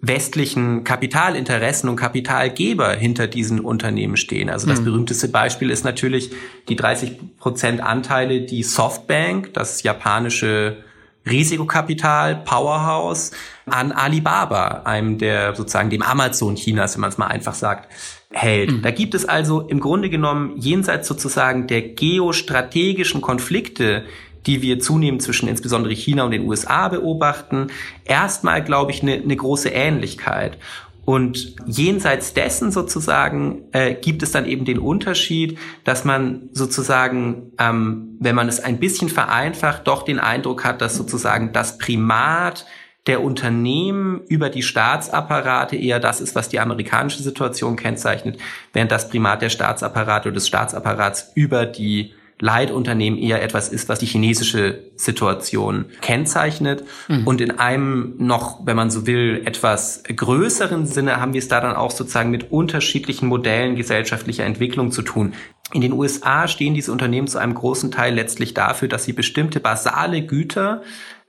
[0.00, 4.50] westlichen Kapitalinteressen und Kapitalgeber hinter diesen Unternehmen stehen.
[4.50, 4.84] Also das mhm.
[4.84, 6.30] berühmteste Beispiel ist natürlich
[6.68, 10.78] die 30 Prozent Anteile, die Softbank, das japanische
[11.26, 13.30] Risikokapital, Powerhouse,
[13.64, 17.88] an Alibaba, einem der sozusagen dem Amazon Chinas, wenn man es mal einfach sagt,
[18.30, 18.72] hält.
[18.72, 18.82] Mhm.
[18.82, 24.04] Da gibt es also im Grunde genommen jenseits sozusagen der geostrategischen Konflikte,
[24.46, 27.68] die wir zunehmend zwischen insbesondere China und den USA beobachten,
[28.04, 30.58] erstmal, glaube ich, eine, eine große Ähnlichkeit.
[31.04, 38.16] Und jenseits dessen sozusagen äh, gibt es dann eben den Unterschied, dass man sozusagen, ähm,
[38.20, 42.64] wenn man es ein bisschen vereinfacht, doch den Eindruck hat, dass sozusagen das Primat
[43.06, 48.38] der Unternehmen über die Staatsapparate eher das ist, was die amerikanische Situation kennzeichnet,
[48.72, 54.00] während das Primat der Staatsapparate oder des Staatsapparats über die Leitunternehmen eher etwas ist, was
[54.00, 56.84] die chinesische Situation kennzeichnet.
[57.08, 57.26] Mhm.
[57.26, 61.62] Und in einem noch, wenn man so will, etwas größeren Sinne haben wir es da
[61.62, 65.32] dann auch sozusagen mit unterschiedlichen Modellen gesellschaftlicher Entwicklung zu tun.
[65.72, 69.58] In den USA stehen diese Unternehmen zu einem großen Teil letztlich dafür, dass sie bestimmte
[69.58, 70.82] basale Güter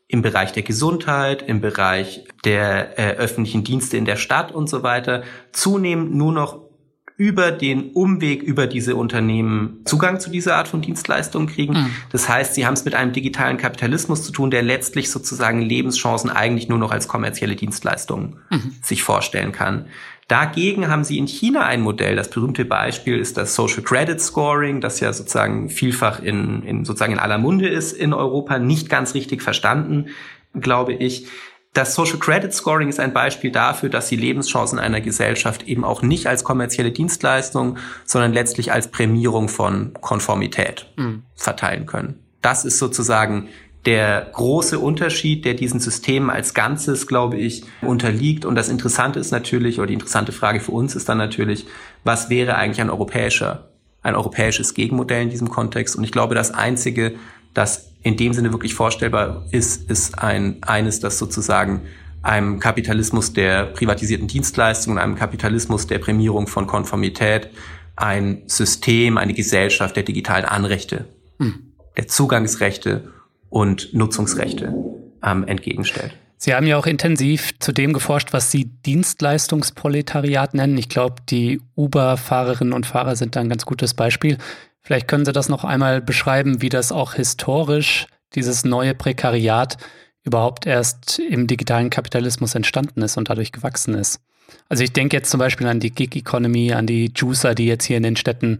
[0.10, 4.84] im Bereich der Gesundheit, im Bereich der äh, öffentlichen Dienste in der Stadt und so
[4.84, 5.24] weiter
[5.54, 6.65] zunehmend nur noch
[7.18, 11.74] über den Umweg über diese Unternehmen Zugang zu dieser Art von Dienstleistungen kriegen.
[11.74, 11.92] Mhm.
[12.12, 16.30] Das heißt, sie haben es mit einem digitalen Kapitalismus zu tun, der letztlich sozusagen Lebenschancen
[16.30, 18.76] eigentlich nur noch als kommerzielle Dienstleistungen mhm.
[18.82, 19.86] sich vorstellen kann.
[20.28, 22.16] Dagegen haben sie in China ein Modell.
[22.16, 27.14] Das berühmte Beispiel ist das Social Credit Scoring, das ja sozusagen vielfach in, in sozusagen
[27.14, 30.08] in aller Munde ist in Europa, nicht ganz richtig verstanden,
[30.54, 31.28] glaube ich.
[31.76, 36.02] Das Social Credit Scoring ist ein Beispiel dafür, dass sie Lebenschancen einer Gesellschaft eben auch
[36.02, 41.24] nicht als kommerzielle Dienstleistung, sondern letztlich als Prämierung von Konformität mhm.
[41.36, 42.20] verteilen können.
[42.42, 43.50] Das ist sozusagen
[43.86, 48.46] der große Unterschied, der diesen Systemen als Ganzes, glaube ich, unterliegt.
[48.46, 51.66] Und das Interessante ist natürlich, oder die interessante Frage für uns ist dann natürlich,
[52.06, 53.68] was wäre eigentlich ein europäischer,
[54.02, 55.98] ein europäisches Gegenmodell in diesem Kontext?
[55.98, 57.16] Und ich glaube, das einzige,
[57.56, 61.82] das in dem Sinne wirklich vorstellbar ist, ist ein, eines, das sozusagen
[62.22, 67.50] einem Kapitalismus der privatisierten Dienstleistungen, einem Kapitalismus der Prämierung von Konformität,
[67.96, 71.06] ein System, eine Gesellschaft der digitalen Anrechte,
[71.40, 71.72] hm.
[71.98, 73.12] der Zugangsrechte
[73.50, 74.74] und Nutzungsrechte
[75.24, 76.14] ähm, entgegenstellt.
[76.38, 80.78] Sie haben ja auch intensiv zu dem geforscht, was Sie Dienstleistungsproletariat nennen.
[80.78, 84.38] Ich glaube, die Uber-Fahrerinnen und Fahrer sind da ein ganz gutes Beispiel.
[84.86, 89.78] Vielleicht können Sie das noch einmal beschreiben, wie das auch historisch, dieses neue Prekariat,
[90.24, 94.22] überhaupt erst im digitalen Kapitalismus entstanden ist und dadurch gewachsen ist.
[94.70, 97.86] Also ich denke jetzt zum Beispiel an die Gig Economy, an die Juicer, die jetzt
[97.86, 98.60] hier in den Städten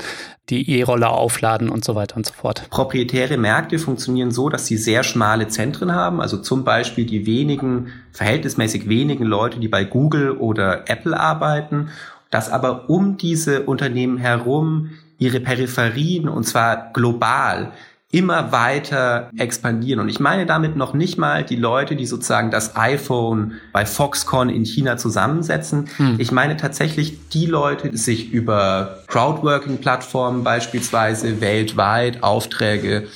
[0.50, 2.68] die E-Roller aufladen und so weiter und so fort.
[2.72, 6.22] Proprietäre Märkte funktionieren so, dass sie sehr schmale Zentren haben.
[6.22, 11.90] Also zum Beispiel die wenigen, verhältnismäßig wenigen Leute, die bei Google oder Apple arbeiten,
[12.32, 17.72] dass aber um diese Unternehmen herum ihre Peripherien und zwar global
[18.16, 20.00] immer weiter expandieren.
[20.00, 24.48] Und ich meine damit noch nicht mal die Leute, die sozusagen das iPhone bei Foxconn
[24.50, 25.90] in China zusammensetzen.
[25.98, 26.16] Hm.
[26.18, 33.08] Ich meine tatsächlich die Leute, die sich über Crowdworking-Plattformen beispielsweise weltweit Aufträge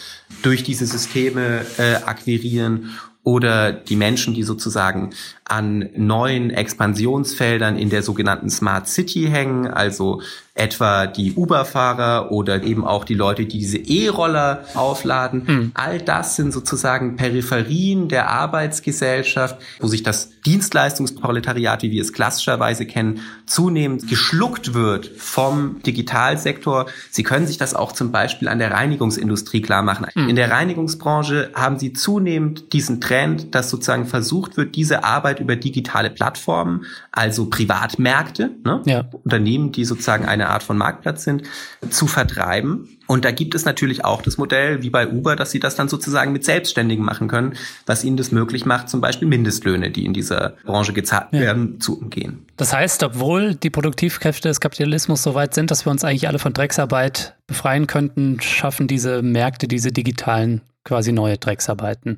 [0.42, 2.90] durch diese Systeme äh, akquirieren
[3.24, 5.12] oder die Menschen, die sozusagen
[5.50, 10.22] an neuen Expansionsfeldern in der sogenannten Smart City hängen, also
[10.60, 15.44] etwa die Uber-Fahrer oder eben auch die Leute, die diese E-Roller aufladen.
[15.46, 15.72] Mhm.
[15.74, 22.86] All das sind sozusagen Peripherien der Arbeitsgesellschaft, wo sich das Dienstleistungsproletariat, wie wir es klassischerweise
[22.86, 26.88] kennen, zunehmend geschluckt wird vom Digitalsektor.
[27.10, 30.08] Sie können sich das auch zum Beispiel an der Reinigungsindustrie klar machen.
[30.14, 30.30] Mhm.
[30.30, 35.56] In der Reinigungsbranche haben Sie zunehmend diesen Trend, dass sozusagen versucht wird, diese Arbeit über
[35.56, 38.82] digitale Plattformen, also Privatmärkte, ne?
[38.86, 39.06] ja.
[39.24, 41.44] Unternehmen, die sozusagen eine Art von Marktplatz sind,
[41.90, 42.88] zu vertreiben.
[43.08, 45.90] Und da gibt es natürlich auch das Modell, wie bei Uber, dass sie das dann
[45.90, 47.54] sozusagen mit Selbstständigen machen können,
[47.88, 51.40] was ihnen das möglich macht, zum Beispiel Mindestlöhne, die in dieser Branche gezahlt ja.
[51.40, 52.46] werden, zu umgehen.
[52.58, 56.40] Das heißt, obwohl die Produktivkräfte des Kapitalismus so weit sind, dass wir uns eigentlich alle
[56.40, 62.18] von Drecksarbeit befreien könnten, schaffen diese Märkte, diese digitalen quasi neue Drecksarbeiten.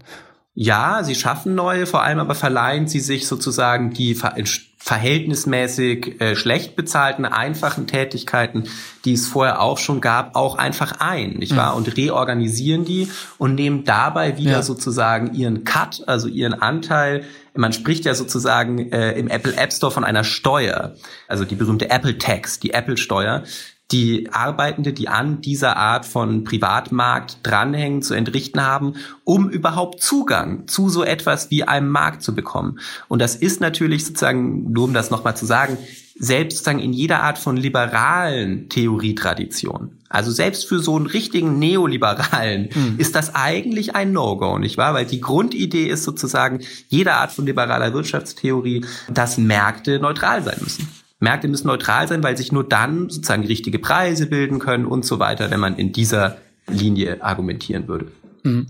[0.54, 4.36] Ja, sie schaffen neue, vor allem aber verleihen sie sich sozusagen die ver
[4.84, 8.64] verhältnismäßig äh, schlecht bezahlten, einfachen Tätigkeiten,
[9.06, 11.74] die es vorher auch schon gab, auch einfach ein, nicht wahr?
[11.74, 11.78] Mhm.
[11.78, 14.64] Und reorganisieren die und nehmen dabei wieder ja.
[14.64, 17.26] sozusagen ihren Cut, also ihren Anteil.
[17.54, 20.96] Man spricht ja sozusagen äh, im Apple App Store von einer Steuer,
[21.28, 23.44] also die berühmte Apple Tax, die Apple Steuer,
[23.92, 30.68] die Arbeitende, die an dieser Art von Privatmarkt dranhängen, zu entrichten haben, um überhaupt Zugang
[30.68, 32.80] zu so etwas wie einem Markt zu bekommen.
[33.08, 35.78] Und das ist natürlich sozusagen, nur um das nochmal zu sagen,
[36.18, 39.98] selbst sozusagen in jeder Art von liberalen Theorietradition.
[40.08, 42.96] Also selbst für so einen richtigen Neoliberalen mhm.
[43.00, 44.94] ist das eigentlich ein No-Go, nicht wahr?
[44.94, 50.88] Weil die Grundidee ist sozusagen jeder Art von liberaler Wirtschaftstheorie, dass Märkte neutral sein müssen.
[51.22, 55.20] Märkte müssen neutral sein, weil sich nur dann sozusagen richtige Preise bilden können und so
[55.20, 58.08] weiter, wenn man in dieser Linie argumentieren würde.
[58.44, 58.68] Mhm.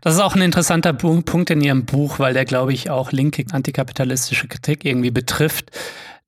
[0.00, 3.44] Das ist auch ein interessanter Punkt in Ihrem Buch, weil der, glaube ich, auch linke
[3.50, 5.72] antikapitalistische Kritik irgendwie betrifft.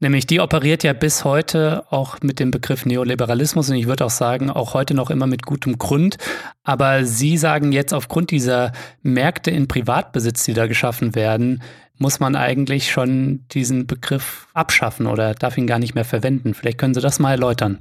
[0.00, 4.10] Nämlich die operiert ja bis heute auch mit dem Begriff Neoliberalismus und ich würde auch
[4.10, 6.18] sagen, auch heute noch immer mit gutem Grund.
[6.62, 11.62] Aber Sie sagen jetzt aufgrund dieser Märkte in Privatbesitz, die da geschaffen werden,
[11.98, 16.54] muss man eigentlich schon diesen Begriff abschaffen oder darf ihn gar nicht mehr verwenden.
[16.54, 17.78] Vielleicht können Sie das mal erläutern.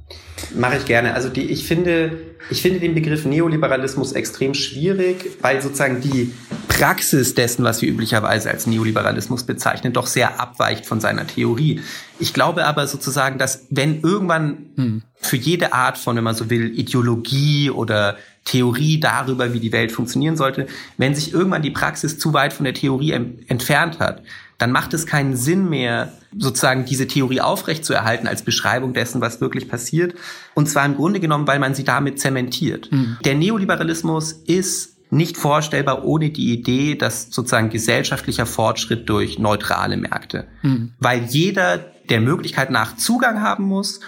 [0.56, 1.14] Mache ich gerne.
[1.14, 2.12] Also die, ich finde,
[2.50, 6.34] ich finde den Begriff Neoliberalismus extrem schwierig, weil sozusagen die
[6.68, 11.82] Praxis dessen, was wir üblicherweise als Neoliberalismus bezeichnen, doch sehr abweicht von seiner Theorie.
[12.20, 15.02] Ich glaube aber sozusagen, dass wenn irgendwann hm.
[15.20, 19.92] für jede Art von, wenn man so will, Ideologie oder Theorie darüber, wie die Welt
[19.92, 20.68] funktionieren sollte.
[20.98, 24.24] Wenn sich irgendwann die Praxis zu weit von der Theorie entfernt hat,
[24.58, 29.68] dann macht es keinen Sinn mehr, sozusagen diese Theorie aufrechtzuerhalten als Beschreibung dessen, was wirklich
[29.70, 30.16] passiert.
[30.56, 32.92] Und zwar im Grunde genommen, weil man sie damit zementiert.
[32.92, 33.18] Mhm.
[33.26, 40.48] Der Neoliberalismus ist nicht vorstellbar ohne die Idee, dass sozusagen gesellschaftlicher Fortschritt durch neutrale Märkte,
[40.62, 40.94] mhm.
[41.00, 41.78] weil jeder
[42.10, 44.00] der Möglichkeit nach Zugang haben muss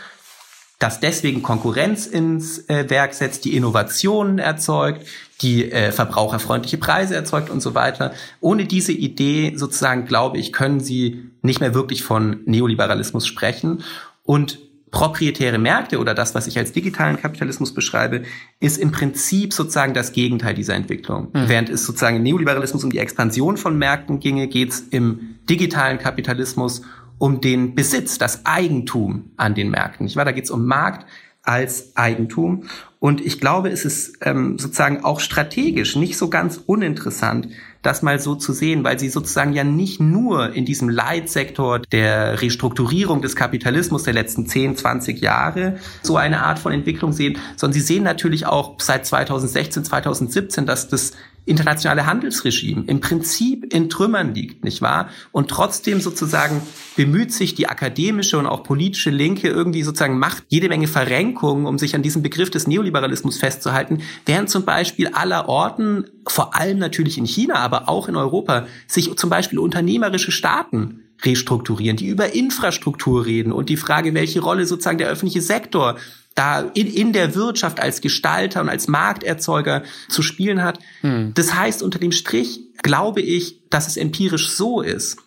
[0.80, 5.06] das deswegen Konkurrenz ins äh, Werk setzt, die Innovationen erzeugt,
[5.42, 8.13] die äh, verbraucherfreundliche Preise erzeugt und so weiter.
[8.39, 13.84] Ohne diese Idee sozusagen, glaube ich, können Sie nicht mehr wirklich von Neoliberalismus sprechen.
[14.24, 14.60] Und
[14.92, 18.24] proprietäre Märkte oder das, was ich als digitalen Kapitalismus beschreibe,
[18.60, 21.30] ist im Prinzip sozusagen das Gegenteil dieser Entwicklung.
[21.34, 21.48] Mhm.
[21.50, 26.00] Während es sozusagen im Neoliberalismus um die Expansion von Märkten ginge, geht es im digitalen
[26.00, 26.82] Kapitalismus
[27.19, 30.05] um den Besitz, das Eigentum an den Märkten.
[30.05, 30.25] Nicht wahr?
[30.25, 31.05] Da geht es um Markt
[31.43, 32.63] als Eigentum.
[32.99, 37.49] Und ich glaube, es ist ähm, sozusagen auch strategisch nicht so ganz uninteressant,
[37.82, 42.42] das mal so zu sehen, weil sie sozusagen ja nicht nur in diesem Leitsektor der
[42.42, 47.74] Restrukturierung des Kapitalismus der letzten 10, 20 Jahre so eine Art von Entwicklung sehen, sondern
[47.74, 51.13] sie sehen natürlich auch seit 2016, 2017, dass das
[51.50, 55.10] internationale Handelsregime im Prinzip in Trümmern liegt, nicht wahr?
[55.32, 56.62] Und trotzdem sozusagen
[56.96, 61.80] bemüht sich die akademische und auch politische Linke irgendwie sozusagen macht jede Menge Verrenkungen, um
[61.80, 67.18] sich an diesem Begriff des Neoliberalismus festzuhalten, während zum Beispiel aller Orten, vor allem natürlich
[67.18, 73.26] in China, aber auch in Europa, sich zum Beispiel unternehmerische Staaten restrukturieren, die über Infrastruktur
[73.26, 75.98] reden und die Frage, welche Rolle sozusagen der öffentliche Sektor
[76.36, 80.80] da in, in der Wirtschaft als Gestalter und als Markterzeuger zu spielen hat.
[81.02, 81.34] Hm.
[81.34, 85.18] Das heißt, unter dem Strich glaube ich, dass es empirisch so ist,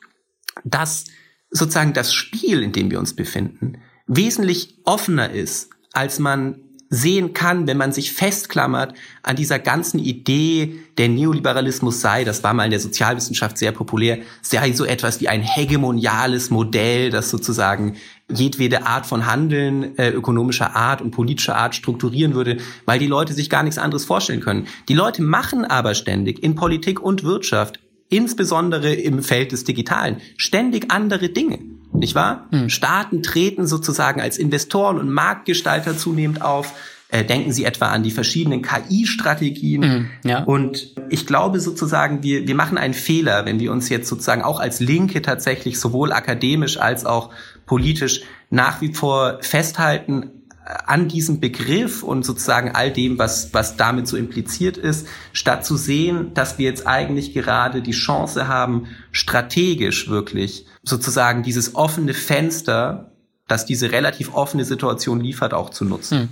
[0.64, 1.04] dass
[1.50, 6.61] sozusagen das Spiel, in dem wir uns befinden, wesentlich offener ist, als man
[6.94, 12.52] sehen kann, wenn man sich festklammert an dieser ganzen Idee, der Neoliberalismus sei, das war
[12.52, 17.96] mal in der Sozialwissenschaft sehr populär, sei so etwas wie ein hegemoniales Modell, das sozusagen
[18.30, 23.32] jedwede Art von Handeln äh, ökonomischer Art und politischer Art strukturieren würde, weil die Leute
[23.32, 24.66] sich gar nichts anderes vorstellen können.
[24.90, 27.80] Die Leute machen aber ständig in Politik und Wirtschaft,
[28.12, 31.58] insbesondere im Feld des Digitalen, ständig andere Dinge
[31.92, 32.46] nicht wahr?
[32.50, 32.68] Mhm.
[32.68, 36.74] Staaten treten sozusagen als Investoren und Marktgestalter zunehmend auf.
[37.08, 39.80] Äh, denken Sie etwa an die verschiedenen KI-Strategien.
[39.80, 40.44] Mhm, ja.
[40.44, 44.60] Und ich glaube sozusagen, wir, wir machen einen Fehler, wenn wir uns jetzt sozusagen auch
[44.60, 47.30] als Linke tatsächlich sowohl akademisch als auch
[47.66, 50.30] politisch nach wie vor festhalten
[50.64, 55.76] an diesem Begriff und sozusagen all dem, was, was damit so impliziert ist, statt zu
[55.76, 63.12] sehen, dass wir jetzt eigentlich gerade die Chance haben, strategisch wirklich sozusagen dieses offene Fenster,
[63.48, 66.20] das diese relativ offene Situation liefert, auch zu nutzen.
[66.20, 66.28] Hm.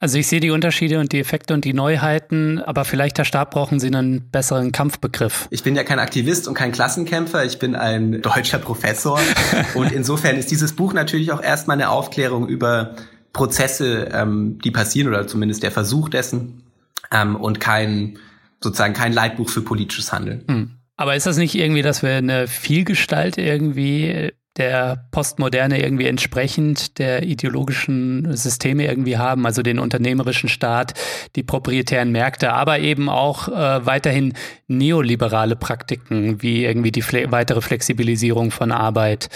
[0.00, 3.50] Also ich sehe die Unterschiede und die Effekte und die Neuheiten, aber vielleicht, Herr Stab,
[3.50, 5.48] brauchen Sie einen besseren Kampfbegriff.
[5.50, 9.18] Ich bin ja kein Aktivist und kein Klassenkämpfer, ich bin ein deutscher Professor
[9.74, 12.94] und insofern ist dieses Buch natürlich auch erstmal eine Aufklärung über
[13.32, 16.62] Prozesse, ähm, die passieren oder zumindest der Versuch dessen
[17.12, 18.18] ähm, und kein
[18.60, 20.44] sozusagen kein Leitbuch für politisches Handeln.
[20.48, 20.70] Hm.
[20.96, 27.22] Aber ist das nicht irgendwie, dass wir eine Vielgestalt irgendwie der Postmoderne irgendwie entsprechend der
[27.22, 30.94] ideologischen Systeme irgendwie haben, also den unternehmerischen Staat,
[31.36, 34.34] die proprietären Märkte, aber eben auch äh, weiterhin
[34.66, 39.28] neoliberale Praktiken wie irgendwie die fle weitere Flexibilisierung von Arbeit,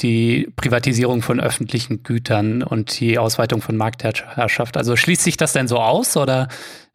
[0.00, 4.76] die Privatisierung von öffentlichen Gütern und die Ausweitung von Marktherrschaft.
[4.76, 6.48] Also schließt sich das denn so aus oder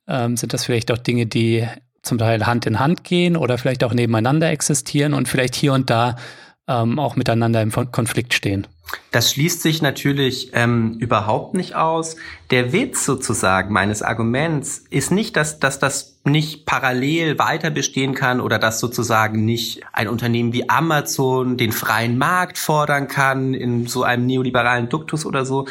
[0.07, 1.67] ähm, sind das vielleicht auch Dinge, die
[2.01, 5.89] zum Teil Hand in Hand gehen oder vielleicht auch nebeneinander existieren und vielleicht hier und
[5.89, 6.15] da
[6.67, 8.67] ähm, auch miteinander im Konflikt stehen?
[9.11, 12.17] Das schließt sich natürlich ähm, überhaupt nicht aus.
[12.51, 18.41] Der Witz sozusagen meines Arguments ist nicht, dass, dass das nicht parallel weiter bestehen kann
[18.41, 24.03] oder dass sozusagen nicht ein Unternehmen wie Amazon den freien Markt fordern kann in so
[24.03, 25.67] einem neoliberalen Duktus oder so.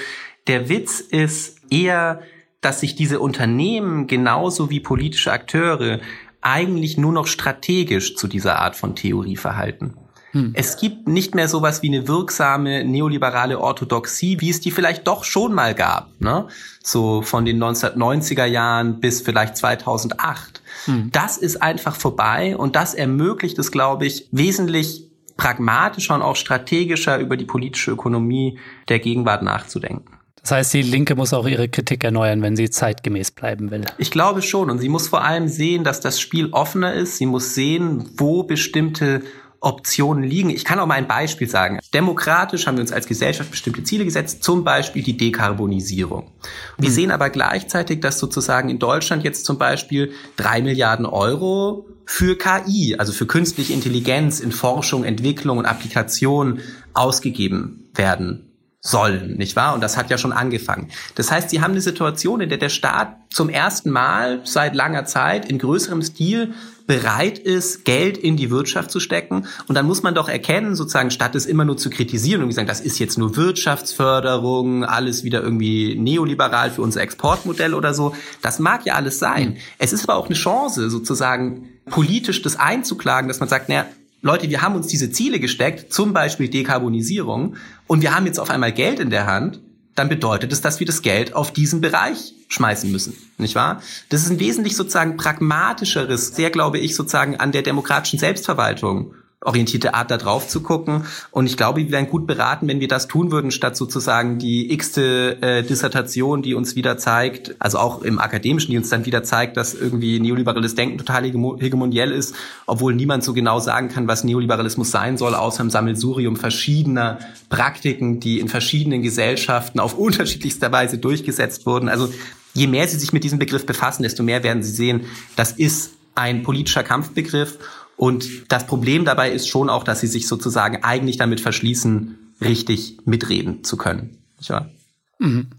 [0.47, 2.21] Der Witz ist eher,
[2.61, 6.01] dass sich diese Unternehmen genauso wie politische Akteure
[6.41, 9.95] eigentlich nur noch strategisch zu dieser Art von Theorie verhalten.
[10.35, 10.51] Hm.
[10.55, 15.23] Es gibt nicht mehr sowas wie eine wirksame neoliberale Orthodoxie, wie es die vielleicht doch
[15.23, 16.49] schon mal gab, ne?
[16.83, 20.61] So von den 1990er Jahren bis vielleicht 2008.
[20.87, 21.11] Hm.
[21.13, 25.05] Das ist einfach vorbei und das ermöglicht es, glaube ich, wesentlich
[25.37, 30.19] pragmatischer und auch strategischer über die politische Ökonomie der Gegenwart nachzudenken.
[30.43, 33.87] Das heißt, die Linke muss auch ihre Kritik erneuern, wenn sie zeitgemäß bleiben will.
[33.97, 34.69] Ich glaube schon.
[34.69, 37.17] Und sie muss vor allem sehen, dass das Spiel offener ist.
[37.17, 39.23] Sie muss sehen, wo bestimmte
[39.65, 40.51] Optionen liegen.
[40.51, 41.81] Ich kann auch mal ein Beispiel sagen.
[41.93, 46.31] Demokratisch haben wir uns als Gesellschaft bestimmte Ziele gesetzt, zum Beispiel die Dekarbonisierung.
[46.79, 46.95] Wir mhm.
[46.95, 52.97] sehen aber gleichzeitig, dass sozusagen in Deutschland jetzt zum Beispiel drei Milliarden Euro für KI,
[52.99, 56.61] also für künstliche Intelligenz in Forschung, Entwicklung und Applikation
[56.93, 58.51] ausgegeben werden
[58.85, 59.75] sollen, nicht wahr?
[59.75, 60.91] Und das hat ja schon angefangen.
[61.15, 65.07] Das heißt, sie haben eine Situation, in der der Staat zum ersten Mal seit langer
[65.07, 66.53] Zeit in größerem Stil
[66.87, 69.47] bereit ist, Geld in die Wirtschaft zu stecken.
[69.67, 72.69] Und dann muss man doch erkennen, sozusagen, statt es immer nur zu kritisieren und sagen,
[72.69, 78.15] das ist jetzt nur Wirtschaftsförderung, alles wieder irgendwie neoliberal für unser Exportmodell oder so.
[78.43, 79.57] Das mag ja alles sein.
[79.79, 83.87] Es ist aber auch eine Chance, sozusagen politisch das einzuklagen, dass man sagt, naja,
[84.21, 88.49] Leute, wir haben uns diese Ziele gesteckt, zum Beispiel Dekarbonisierung, und wir haben jetzt auf
[88.49, 89.61] einmal Geld in der Hand,
[89.95, 93.83] dann bedeutet es, dass wir das Geld auf diesen Bereich schmeißen müssen, nicht wahr?
[94.09, 99.95] Das ist ein wesentlich sozusagen pragmatischeres, sehr glaube ich sozusagen an der demokratischen Selbstverwaltung orientierte
[99.95, 101.05] Art da drauf zu gucken.
[101.31, 104.73] Und ich glaube, wir wären gut beraten, wenn wir das tun würden, statt sozusagen die
[104.73, 109.23] x-te äh, Dissertation, die uns wieder zeigt, also auch im Akademischen, die uns dann wieder
[109.23, 112.35] zeigt, dass irgendwie neoliberales Denken total hegemoniell ist,
[112.67, 117.19] obwohl niemand so genau sagen kann, was Neoliberalismus sein soll, außer im Sammelsurium verschiedener
[117.51, 121.89] Praktiken, die in verschiedenen Gesellschaften auf unterschiedlichster Weise durchgesetzt wurden.
[121.89, 122.09] Also
[122.55, 125.03] je mehr Sie sich mit diesem Begriff befassen, desto mehr werden Sie sehen,
[125.37, 127.59] das ist ein politischer Kampfbegriff
[127.97, 132.99] und das Problem dabei ist schon auch, dass sie sich sozusagen eigentlich damit verschließen, richtig
[133.05, 134.19] mitreden zu können.
[134.41, 134.61] Ja.
[134.61, 134.74] Mhm.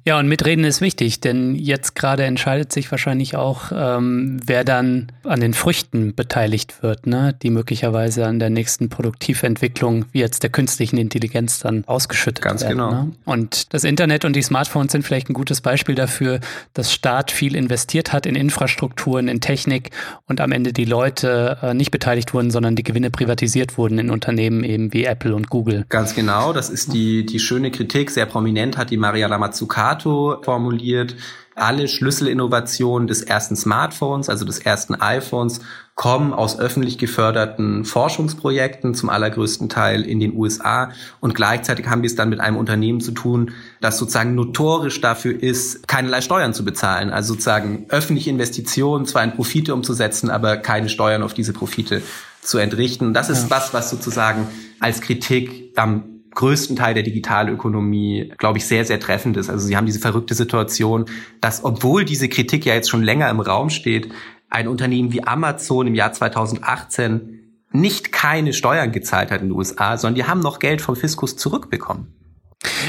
[0.06, 5.12] Ja, und mitreden ist wichtig, denn jetzt gerade entscheidet sich wahrscheinlich auch, ähm, wer dann
[5.24, 7.36] an den Früchten beteiligt wird, ne?
[7.42, 12.78] die möglicherweise an der nächsten Produktiventwicklung, wie jetzt der künstlichen Intelligenz, dann ausgeschüttet Ganz werden.
[12.78, 12.92] genau.
[12.92, 13.12] Ne?
[13.24, 16.42] Und das Internet und die Smartphones sind vielleicht ein gutes Beispiel dafür,
[16.74, 19.92] dass Staat viel investiert hat in Infrastrukturen, in Technik
[20.26, 24.10] und am Ende die Leute äh, nicht beteiligt wurden, sondern die Gewinne privatisiert wurden in
[24.10, 25.86] Unternehmen eben wie Apple und Google.
[25.90, 31.16] Ganz genau, das ist die, die schöne Kritik, sehr prominent hat die Mariana Mazzucato formuliert.
[31.58, 35.62] Alle Schlüsselinnovationen des ersten Smartphones, also des ersten iPhones,
[35.94, 40.90] kommen aus öffentlich geförderten Forschungsprojekten, zum allergrößten Teil in den USA.
[41.22, 45.42] Und gleichzeitig haben wir es dann mit einem Unternehmen zu tun, das sozusagen notorisch dafür
[45.42, 47.12] ist, keinerlei Steuern zu bezahlen.
[47.12, 52.02] Also sozusagen öffentliche Investitionen zwar in Profite umzusetzen, aber keine Steuern auf diese Profite
[52.42, 53.14] zu entrichten.
[53.14, 53.52] Das ist ja.
[53.52, 54.48] was, was sozusagen
[54.82, 59.50] als Kritik am größten Teil der Digitalökonomie, glaube ich, sehr, sehr treffend ist.
[59.50, 61.06] Also sie haben diese verrückte Situation,
[61.42, 64.12] dass obwohl diese Kritik ja jetzt schon länger im Raum steht,
[64.50, 67.40] ein Unternehmen wie Amazon im Jahr 2018
[67.72, 71.36] nicht keine Steuern gezahlt hat in den USA, sondern die haben noch Geld vom Fiskus
[71.36, 72.14] zurückbekommen.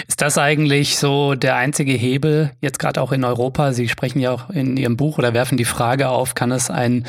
[0.08, 3.72] Ist das eigentlich so der einzige Hebel, jetzt gerade auch in Europa?
[3.72, 7.04] Sie sprechen ja auch in Ihrem Buch oder werfen die Frage auf, kann es einen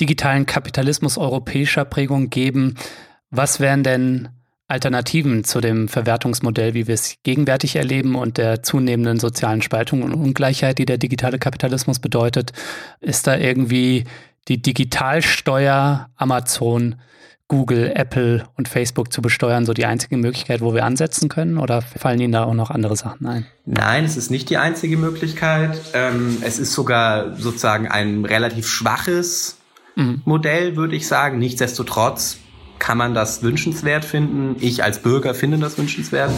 [0.00, 2.74] digitalen Kapitalismus europäischer Prägung geben?
[3.30, 4.30] Was wären denn
[4.68, 10.12] Alternativen zu dem Verwertungsmodell, wie wir es gegenwärtig erleben und der zunehmenden sozialen Spaltung und
[10.12, 12.52] Ungleichheit, die der digitale Kapitalismus bedeutet,
[13.00, 14.04] ist da irgendwie
[14.48, 16.96] die Digitalsteuer Amazon,
[17.48, 21.56] Google, Apple und Facebook zu besteuern so die einzige Möglichkeit, wo wir ansetzen können?
[21.56, 23.46] Oder fallen Ihnen da auch noch andere Sachen ein?
[23.64, 25.80] Nein, es ist nicht die einzige Möglichkeit.
[25.94, 29.56] Ähm, es ist sogar sozusagen ein relativ schwaches
[29.96, 30.20] mhm.
[30.26, 31.38] Modell, würde ich sagen.
[31.38, 32.36] Nichtsdestotrotz
[32.78, 34.56] kann man das wünschenswert finden.
[34.60, 36.32] Ich als Bürger finde das wünschenswert.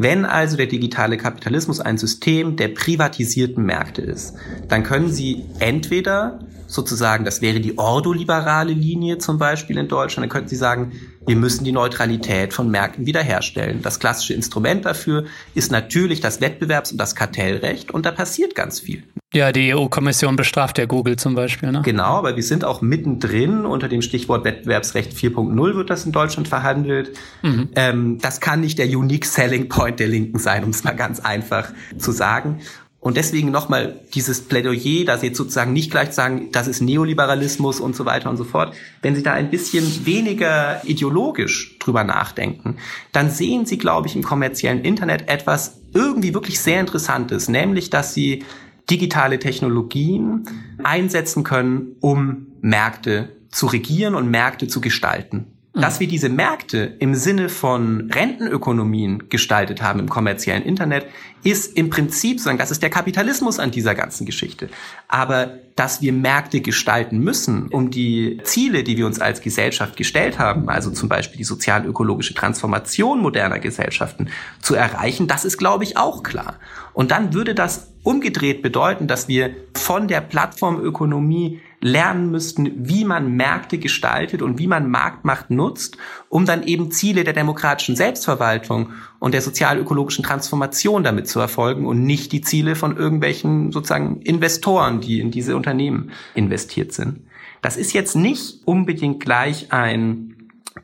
[0.00, 4.34] Wenn also der digitale Kapitalismus ein System der privatisierten Märkte ist,
[4.68, 6.38] dann können Sie entweder
[6.68, 10.92] sozusagen, das wäre die ordoliberale Linie zum Beispiel in Deutschland, dann könnten Sie sagen,
[11.28, 13.82] wir müssen die Neutralität von Märkten wiederherstellen.
[13.82, 15.24] Das klassische Instrument dafür
[15.54, 19.04] ist natürlich das Wettbewerbs- und das Kartellrecht und da passiert ganz viel.
[19.34, 21.70] Ja, die EU-Kommission bestraft ja Google zum Beispiel.
[21.70, 21.82] Ne?
[21.84, 23.66] Genau, aber wir sind auch mittendrin.
[23.66, 27.10] Unter dem Stichwort Wettbewerbsrecht 4.0 wird das in Deutschland verhandelt.
[27.42, 27.68] Mhm.
[27.76, 31.20] Ähm, das kann nicht der Unique Selling Point der Linken sein, um es mal ganz
[31.20, 31.68] einfach
[31.98, 32.60] zu sagen.
[33.00, 37.78] Und deswegen nochmal dieses Plädoyer, dass Sie jetzt sozusagen nicht gleich sagen, das ist Neoliberalismus
[37.78, 38.74] und so weiter und so fort.
[39.02, 42.76] Wenn Sie da ein bisschen weniger ideologisch drüber nachdenken,
[43.12, 48.14] dann sehen Sie, glaube ich, im kommerziellen Internet etwas irgendwie wirklich sehr Interessantes, nämlich, dass
[48.14, 48.44] Sie
[48.90, 50.44] digitale Technologien
[50.82, 55.57] einsetzen können, um Märkte zu regieren und Märkte zu gestalten.
[55.80, 61.06] Dass wir diese Märkte im Sinne von Rentenökonomien gestaltet haben im kommerziellen Internet,
[61.44, 64.68] ist im Prinzip sagen, das ist der Kapitalismus an dieser ganzen Geschichte.
[65.06, 70.38] Aber dass wir Märkte gestalten müssen, um die Ziele, die wir uns als Gesellschaft gestellt
[70.38, 74.28] haben, also zum Beispiel die sozial-ökologische Transformation moderner Gesellschaften
[74.60, 76.56] zu erreichen, das ist, glaube ich, auch klar.
[76.92, 83.36] Und dann würde das umgedreht bedeuten, dass wir von der Plattformökonomie lernen müssten, wie man
[83.36, 85.96] Märkte gestaltet und wie man Marktmacht nutzt,
[86.28, 92.04] um dann eben Ziele der demokratischen Selbstverwaltung und der sozial-ökologischen Transformation damit zu erfolgen und
[92.04, 97.20] nicht die Ziele von irgendwelchen sozusagen Investoren, die in diese Unternehmen investiert sind.
[97.62, 100.34] Das ist jetzt nicht unbedingt gleich ein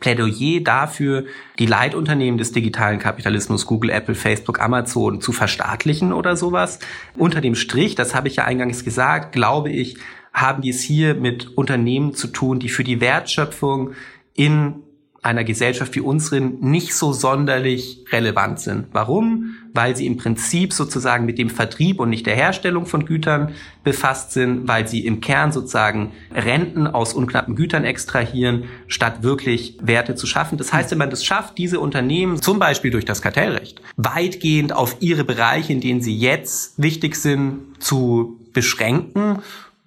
[0.01, 1.25] Plädoyer dafür,
[1.59, 6.79] die Leitunternehmen des digitalen Kapitalismus, Google, Apple, Facebook, Amazon, zu verstaatlichen oder sowas.
[7.17, 9.97] Unter dem Strich, das habe ich ja eingangs gesagt, glaube ich,
[10.35, 13.93] haben wir es hier mit Unternehmen zu tun, die für die Wertschöpfung
[14.35, 14.75] in
[15.25, 18.89] einer Gesellschaft wie unseren nicht so sonderlich relevant sind.
[18.93, 19.55] Warum?
[19.73, 23.53] Weil sie im Prinzip sozusagen mit dem Vertrieb und nicht der Herstellung von Gütern
[23.85, 30.15] befasst sind, weil sie im Kern sozusagen Renten aus unknappen Gütern extrahieren, statt wirklich Werte
[30.15, 30.59] zu schaffen.
[30.59, 34.97] Das heißt, wenn man das schafft, diese Unternehmen zum Beispiel durch das Kartellrecht weitgehend auf
[35.01, 39.39] ihre Bereiche, in denen sie jetzt wichtig sind, zu beschränken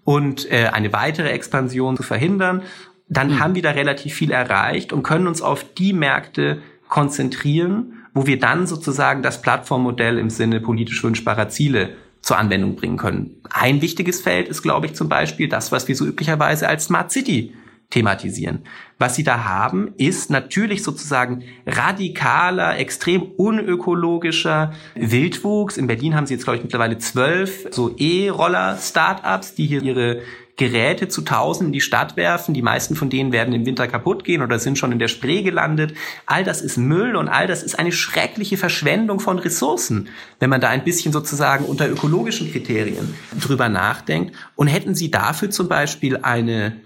[0.07, 2.61] und äh, eine weitere Expansion zu verhindern,
[3.09, 3.39] dann mhm.
[3.41, 8.39] haben wir da relativ viel erreicht und können uns auf die Märkte konzentrieren, wo wir
[8.39, 11.89] dann sozusagen das Plattformmodell im Sinne politisch wünschbarer Ziele
[12.21, 13.41] zur Anwendung bringen können.
[13.49, 17.11] Ein wichtiges Feld ist, glaube ich, zum Beispiel das, was wir so üblicherweise als Smart
[17.11, 17.53] City
[17.89, 18.63] thematisieren.
[18.99, 25.77] Was sie da haben, ist natürlich sozusagen radikaler, extrem unökologischer Wildwuchs.
[25.77, 30.21] In Berlin haben sie jetzt, glaube ich, mittlerweile zwölf so E-Roller-Startups, die hier ihre
[30.57, 32.55] Geräte zu Tausenden in die Stadt werfen.
[32.55, 35.43] Die meisten von denen werden im Winter kaputt gehen oder sind schon in der Spree
[35.43, 35.93] gelandet.
[36.25, 40.09] All das ist Müll und all das ist eine schreckliche Verschwendung von Ressourcen,
[40.39, 44.35] wenn man da ein bisschen sozusagen unter ökologischen Kriterien drüber nachdenkt.
[44.55, 46.81] Und hätten Sie dafür zum Beispiel eine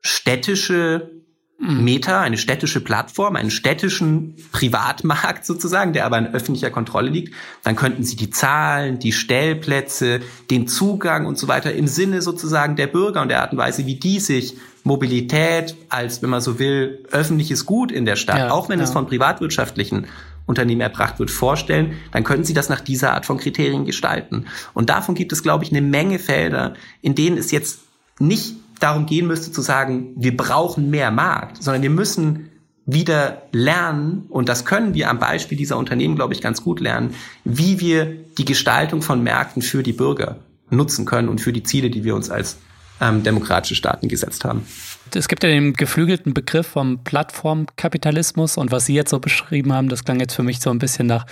[0.00, 1.20] städtische
[1.60, 1.84] Mhm.
[1.84, 7.76] Meta, eine städtische Plattform, einen städtischen Privatmarkt sozusagen, der aber in öffentlicher Kontrolle liegt, dann
[7.76, 10.20] könnten sie die Zahlen, die Stellplätze,
[10.50, 13.84] den Zugang und so weiter im Sinne sozusagen der Bürger und der Art und Weise,
[13.84, 18.50] wie die sich Mobilität als, wenn man so will, öffentliches Gut in der Stadt, ja,
[18.50, 18.84] auch wenn ja.
[18.84, 20.06] es von privatwirtschaftlichen
[20.46, 24.46] Unternehmen erbracht wird, vorstellen, dann können Sie das nach dieser Art von Kriterien gestalten.
[24.72, 26.72] Und davon gibt es, glaube ich, eine Menge Felder,
[27.02, 27.80] in denen es jetzt
[28.18, 32.50] nicht darum gehen müsste zu sagen, wir brauchen mehr Markt, sondern wir müssen
[32.86, 37.14] wieder lernen, und das können wir am Beispiel dieser Unternehmen, glaube ich, ganz gut lernen,
[37.44, 40.36] wie wir die Gestaltung von Märkten für die Bürger
[40.70, 42.58] nutzen können und für die Ziele, die wir uns als
[43.00, 44.66] ähm, demokratische Staaten gesetzt haben.
[45.14, 49.88] Es gibt ja den geflügelten Begriff vom Plattformkapitalismus und was Sie jetzt so beschrieben haben,
[49.88, 51.26] das klang jetzt für mich so ein bisschen nach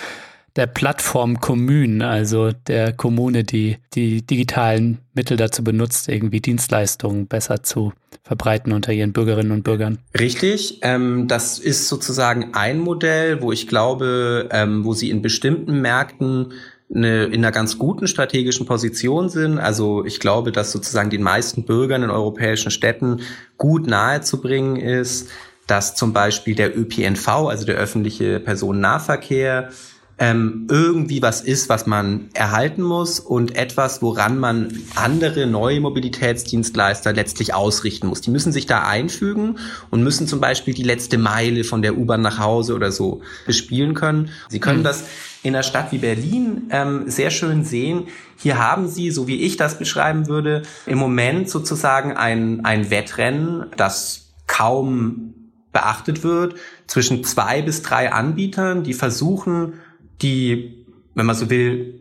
[0.58, 7.62] der Plattform Kommunen, also der Kommune, die die digitalen Mittel dazu benutzt, irgendwie Dienstleistungen besser
[7.62, 7.92] zu
[8.24, 9.98] verbreiten unter ihren Bürgerinnen und Bürgern.
[10.18, 15.80] Richtig, ähm, das ist sozusagen ein Modell, wo ich glaube, ähm, wo sie in bestimmten
[15.80, 16.52] Märkten
[16.92, 19.60] eine, in einer ganz guten strategischen Position sind.
[19.60, 23.20] Also ich glaube, dass sozusagen den meisten Bürgern in europäischen Städten
[23.58, 25.30] gut nahezubringen ist,
[25.68, 29.70] dass zum Beispiel der ÖPNV, also der öffentliche Personennahverkehr,
[30.18, 37.12] ähm, irgendwie was ist, was man erhalten muss und etwas, woran man andere neue Mobilitätsdienstleister
[37.12, 38.20] letztlich ausrichten muss.
[38.20, 39.58] Die müssen sich da einfügen
[39.90, 43.94] und müssen zum Beispiel die letzte Meile von der U-Bahn nach Hause oder so bespielen
[43.94, 44.30] können.
[44.48, 44.84] Sie können mhm.
[44.84, 45.04] das
[45.44, 48.08] in einer Stadt wie Berlin ähm, sehr schön sehen.
[48.36, 53.66] Hier haben Sie, so wie ich das beschreiben würde, im Moment sozusagen ein, ein Wettrennen,
[53.76, 55.34] das kaum
[55.72, 56.56] beachtet wird,
[56.88, 59.74] zwischen zwei bis drei Anbietern, die versuchen,
[60.22, 62.00] die, wenn man so will,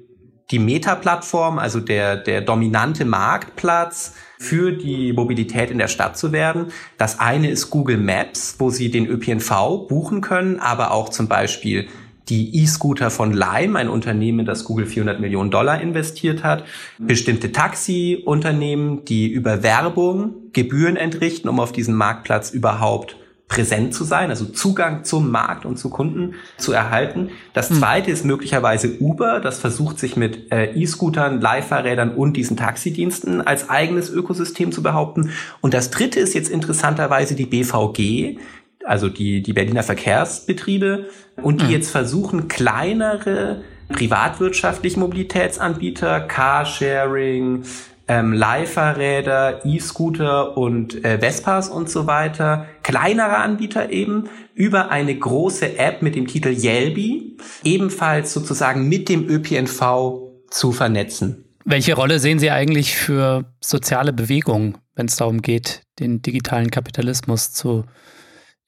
[0.52, 6.68] die Meta-Plattform, also der, der dominante Marktplatz für die Mobilität in der Stadt zu werden.
[6.98, 11.88] Das eine ist Google Maps, wo Sie den ÖPNV buchen können, aber auch zum Beispiel
[12.30, 16.66] die E-Scooter von Lime, ein Unternehmen, das Google 400 Millionen Dollar investiert hat,
[16.98, 23.16] bestimmte Taxi-Unternehmen, die über Werbung Gebühren entrichten, um auf diesem Marktplatz überhaupt
[23.48, 27.30] präsent zu sein, also Zugang zum Markt und zu Kunden zu erhalten.
[27.54, 27.78] Das hm.
[27.78, 33.70] zweite ist möglicherweise Uber, das versucht sich mit äh, E-Scootern, Leihfahrrädern und diesen Taxidiensten als
[33.70, 35.32] eigenes Ökosystem zu behaupten.
[35.62, 38.38] Und das dritte ist jetzt interessanterweise die BVG,
[38.84, 41.06] also die, die Berliner Verkehrsbetriebe,
[41.42, 41.72] und die hm.
[41.72, 47.64] jetzt versuchen, kleinere privatwirtschaftliche Mobilitätsanbieter, Carsharing,
[48.08, 55.78] ähm, Leihfahrräder, E-Scooter und äh, Vespas und so weiter, kleinere Anbieter eben, über eine große
[55.78, 61.46] App mit dem Titel Yelby, ebenfalls sozusagen mit dem ÖPNV zu vernetzen.
[61.66, 67.52] Welche Rolle sehen Sie eigentlich für soziale Bewegungen, wenn es darum geht, den digitalen Kapitalismus
[67.52, 67.84] zu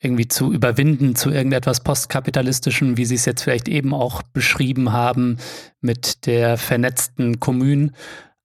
[0.01, 5.37] irgendwie zu überwinden zu irgendetwas Postkapitalistischem, wie Sie es jetzt vielleicht eben auch beschrieben haben,
[5.81, 7.91] mit der vernetzten Kommune?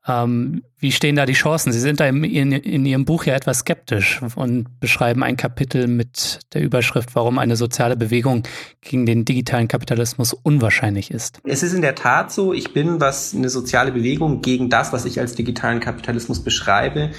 [0.06, 1.72] Ähm, wie stehen da die Chancen?
[1.72, 5.86] Sie sind da in, in, in, Ihrem Buch ja etwas skeptisch und beschreiben ein Kapitel
[5.86, 8.42] mit der Überschrift, warum eine soziale Bewegung
[8.82, 11.40] gegen den digitalen Kapitalismus unwahrscheinlich ist.
[11.44, 15.06] Es ist in der Tat so, ich bin, was eine soziale Bewegung gegen das, was
[15.06, 17.10] ich als digitalen Kapitalismus beschreibe,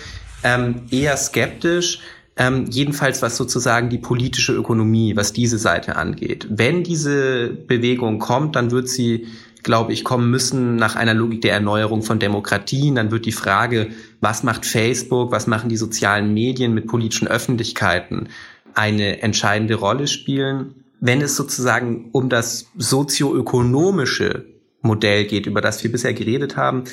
[0.43, 1.99] ähm, eher skeptisch.
[2.37, 6.45] Ähm, jedenfalls was sozusagen die politische Ökonomie, was diese Seite angeht.
[6.49, 9.27] Wenn diese Bewegung kommt, dann wird sie
[9.65, 12.93] glaube ich, kommen müssen nach einer Logik der Erneuerung von Demokratien.
[12.93, 13.89] Dann wird die Frage,
[14.21, 18.29] was macht Facebook, was machen die sozialen Medien mit politischen Öffentlichkeiten,
[18.75, 20.75] eine entscheidende Rolle spielen.
[20.99, 24.45] Wenn es sozusagen um das sozioökonomische
[24.83, 26.83] Modell geht, über das wir bisher geredet haben,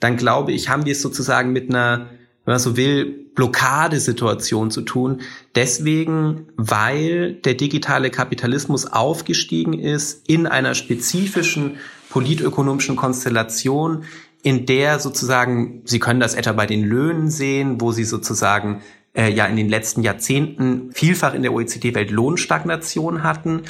[0.00, 2.06] dann glaube ich, haben wir es sozusagen mit einer,
[2.46, 5.20] wenn man so will, Blockadesituation zu tun.
[5.54, 11.76] Deswegen, weil der digitale Kapitalismus aufgestiegen ist in einer spezifischen
[12.12, 14.04] politökonomischen Konstellation,
[14.42, 18.82] in der sozusagen, Sie können das etwa bei den Löhnen sehen, wo Sie sozusagen
[19.14, 23.62] äh, ja in den letzten Jahrzehnten vielfach in der OECD-Welt Lohnstagnation hatten.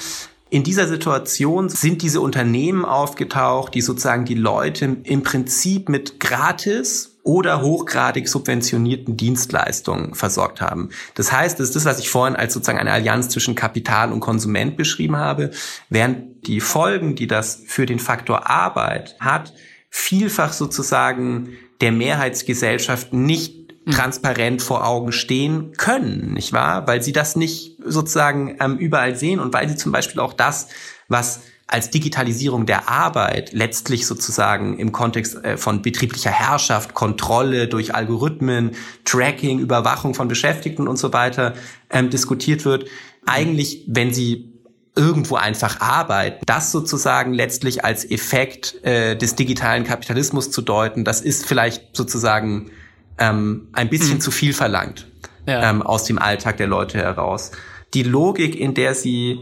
[0.50, 7.11] In dieser Situation sind diese Unternehmen aufgetaucht, die sozusagen die Leute im Prinzip mit gratis
[7.24, 10.90] oder hochgradig subventionierten Dienstleistungen versorgt haben.
[11.14, 14.20] Das heißt, das ist das, was ich vorhin als sozusagen eine Allianz zwischen Kapital und
[14.20, 15.50] Konsument beschrieben habe,
[15.88, 19.52] während die Folgen, die das für den Faktor Arbeit hat,
[19.88, 21.50] vielfach sozusagen
[21.80, 26.86] der Mehrheitsgesellschaft nicht transparent vor Augen stehen können, nicht wahr?
[26.86, 30.68] Weil sie das nicht sozusagen ähm, überall sehen und weil sie zum Beispiel auch das,
[31.08, 31.42] was
[31.72, 38.72] als Digitalisierung der Arbeit letztlich sozusagen im Kontext äh, von betrieblicher Herrschaft, Kontrolle durch Algorithmen,
[39.04, 41.54] Tracking, Überwachung von Beschäftigten und so weiter
[41.90, 42.86] ähm, diskutiert wird,
[43.24, 44.52] eigentlich, wenn sie
[44.94, 51.22] irgendwo einfach arbeiten, das sozusagen letztlich als Effekt äh, des digitalen Kapitalismus zu deuten, das
[51.22, 52.70] ist vielleicht sozusagen
[53.18, 54.20] ähm, ein bisschen mhm.
[54.20, 55.06] zu viel verlangt
[55.46, 55.70] ja.
[55.70, 57.52] ähm, aus dem Alltag der Leute heraus.
[57.94, 59.40] Die Logik, in der sie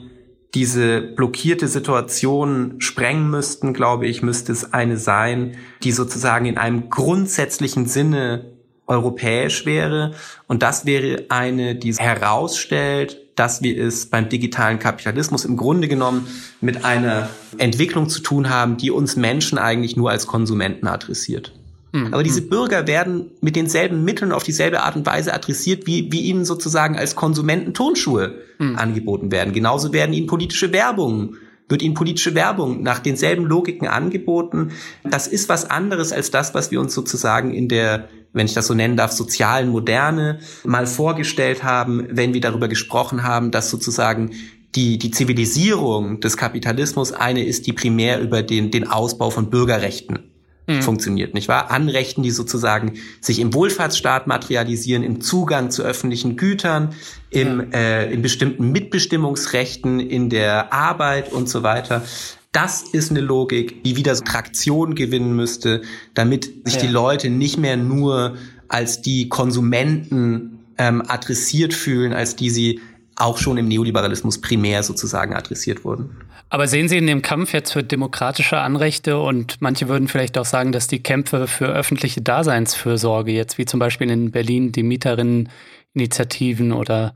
[0.55, 6.91] diese blockierte Situation sprengen müssten, glaube ich, müsste es eine sein, die sozusagen in einem
[6.91, 8.47] grundsätzlichen Sinne
[8.87, 10.15] europäisch wäre.
[10.49, 16.27] Und das wäre eine, die herausstellt, dass wir es beim digitalen Kapitalismus im Grunde genommen
[16.61, 21.55] mit einer Entwicklung zu tun haben, die uns Menschen eigentlich nur als Konsumenten adressiert.
[21.93, 22.13] Mhm.
[22.13, 26.23] Aber diese Bürger werden mit denselben Mitteln auf dieselbe Art und Weise adressiert, wie, wie
[26.23, 28.77] ihnen sozusagen als Konsumenten Tonschuhe mhm.
[28.77, 29.53] angeboten werden.
[29.53, 31.37] Genauso werden ihnen politische Werbung
[31.71, 34.73] wird ihnen politische Werbung nach denselben Logiken angeboten.
[35.05, 38.67] Das ist was anderes als das, was wir uns sozusagen in der, wenn ich das
[38.67, 44.33] so nennen darf, sozialen Moderne mal vorgestellt haben, wenn wir darüber gesprochen haben, dass sozusagen
[44.75, 50.30] die, die Zivilisierung des Kapitalismus eine ist, die primär über den, den Ausbau von Bürgerrechten
[50.77, 50.83] mhm.
[50.83, 51.71] funktioniert, nicht wahr?
[51.71, 56.95] Anrechten, die sozusagen sich im Wohlfahrtsstaat materialisieren, im Zugang zu öffentlichen Gütern,
[57.31, 57.79] im, ja.
[57.79, 62.05] äh, in bestimmten Mitbestimmungsrechten, in der Arbeit und so weiter.
[62.53, 65.83] Das ist eine Logik, die wieder Traktion gewinnen müsste,
[66.15, 66.81] damit sich ja.
[66.83, 68.37] die Leute nicht mehr nur
[68.69, 72.81] als die Konsumenten ähm, adressiert fühlen, als die sie
[73.17, 76.17] auch schon im Neoliberalismus primär sozusagen adressiert wurden.
[76.51, 80.45] Aber sehen Sie in dem Kampf jetzt für demokratische Anrechte und manche würden vielleicht auch
[80.45, 86.73] sagen, dass die Kämpfe für öffentliche Daseinsfürsorge jetzt wie zum Beispiel in Berlin die Mieterinneninitiativen
[86.73, 87.15] oder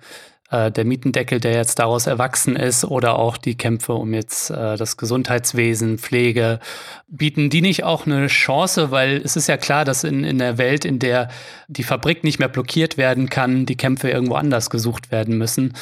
[0.51, 4.77] äh, der Mietendeckel, der jetzt daraus erwachsen ist oder auch die Kämpfe um jetzt äh,
[4.77, 6.61] das Gesundheitswesen, Pflege,
[7.09, 10.59] bieten die nicht auch eine Chance, weil es ist ja klar, dass in, in der
[10.59, 11.29] Welt, in der
[11.67, 15.75] die Fabrik nicht mehr blockiert werden kann, die Kämpfe irgendwo anders gesucht werden müssen.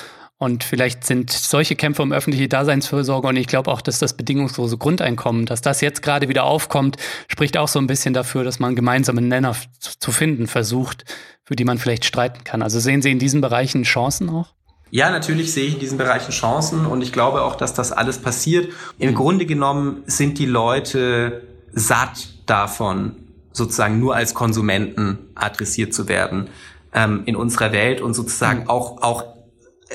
[0.43, 4.77] Und vielleicht sind solche Kämpfe um öffentliche Daseinsfürsorge und ich glaube auch, dass das bedingungslose
[4.77, 6.97] Grundeinkommen, dass das jetzt gerade wieder aufkommt,
[7.29, 11.05] spricht auch so ein bisschen dafür, dass man gemeinsame Nenner zu finden versucht,
[11.45, 12.61] für die man vielleicht streiten kann.
[12.61, 14.49] Also sehen Sie in diesen Bereichen Chancen auch?
[14.91, 18.19] Ja, natürlich sehe ich in diesen Bereichen Chancen und ich glaube auch, dass das alles
[18.19, 18.73] passiert.
[18.99, 19.15] Im.
[19.15, 23.15] Grunde genommen sind die Leute satt davon,
[23.53, 26.49] sozusagen nur als Konsumenten adressiert zu werden
[26.93, 28.71] ähm, in unserer Welt und sozusagen mhm.
[28.71, 29.32] auch, auch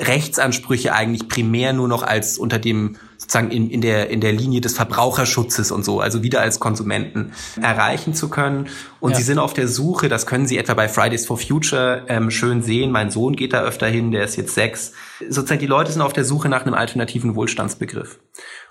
[0.00, 4.60] Rechtsansprüche eigentlich primär nur noch als unter dem sozusagen in, in der in der Linie
[4.60, 8.68] des Verbraucherschutzes und so, also wieder als Konsumenten erreichen zu können.
[9.00, 9.16] Und ja.
[9.16, 12.62] sie sind auf der Suche, das können Sie etwa bei Fridays for Future ähm, schön
[12.62, 12.90] sehen.
[12.90, 14.92] Mein Sohn geht da öfter hin, der ist jetzt sechs.
[15.28, 18.18] Sozusagen die Leute sind auf der Suche nach einem alternativen Wohlstandsbegriff.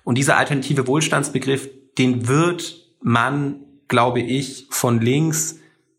[0.04, 3.58] Und dieser alternative Wohlstandsbegriff, den wird man,
[3.88, 5.58] glaube ich, von links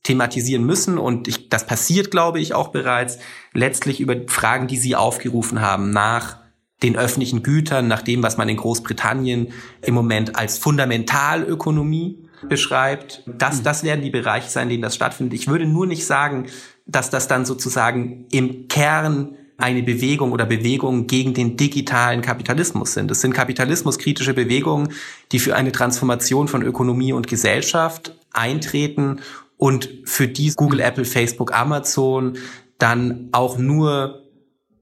[0.08, 3.18] thematisieren müssen und ich, das passiert, glaube ich, auch bereits,
[3.58, 6.38] letztlich über Fragen, die Sie aufgerufen haben, nach
[6.82, 9.48] den öffentlichen Gütern, nach dem, was man in Großbritannien
[9.82, 13.24] im Moment als Fundamentalökonomie beschreibt.
[13.26, 15.38] Das, das werden die Bereiche sein, in denen das stattfindet.
[15.38, 16.46] Ich würde nur nicht sagen,
[16.86, 23.10] dass das dann sozusagen im Kern eine Bewegung oder Bewegungen gegen den digitalen Kapitalismus sind.
[23.10, 24.92] Es sind kapitalismuskritische Bewegungen,
[25.32, 29.18] die für eine Transformation von Ökonomie und Gesellschaft eintreten
[29.56, 32.38] und für die Google, Apple, Facebook, Amazon
[32.78, 34.22] dann auch nur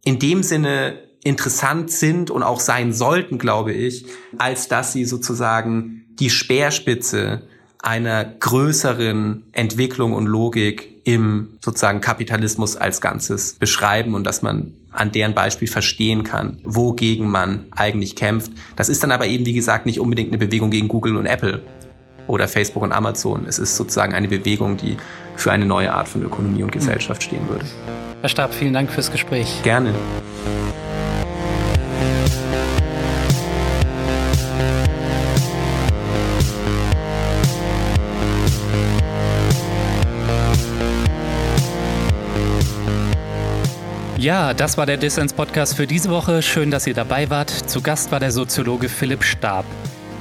[0.04, 4.06] in dem Sinne interessant sind und auch sein sollten, glaube ich,
[4.38, 7.42] als dass sie sozusagen die Speerspitze
[7.78, 15.12] einer größeren Entwicklung und Logik im sozusagen Kapitalismus als Ganzes beschreiben und dass man an
[15.12, 18.50] deren Beispiel verstehen kann, wogegen man eigentlich kämpft.
[18.76, 21.62] Das ist dann aber eben, wie gesagt, nicht unbedingt eine Bewegung gegen Google und Apple,
[22.26, 23.46] oder Facebook und Amazon.
[23.48, 24.96] Es ist sozusagen eine Bewegung, die
[25.36, 27.64] für eine neue Art von Ökonomie und Gesellschaft stehen würde.
[28.20, 29.62] Herr Stab, vielen Dank fürs Gespräch.
[29.62, 29.92] Gerne.
[44.18, 46.42] Ja, das war der Dissens-Podcast für diese Woche.
[46.42, 47.48] Schön, dass ihr dabei wart.
[47.50, 49.64] Zu Gast war der Soziologe Philipp Stab.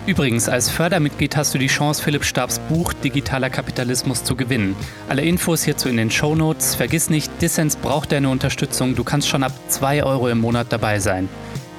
[0.08, 4.76] Übrigens, als Fördermitglied hast du die Chance, Philipp Stabs Buch Digitaler Kapitalismus zu gewinnen.
[5.10, 6.76] Alle Infos hierzu in den Show Notes.
[6.76, 8.96] Vergiss nicht, Dissens braucht deine Unterstützung.
[8.96, 11.28] Du kannst schon ab 2 Euro im Monat dabei sein.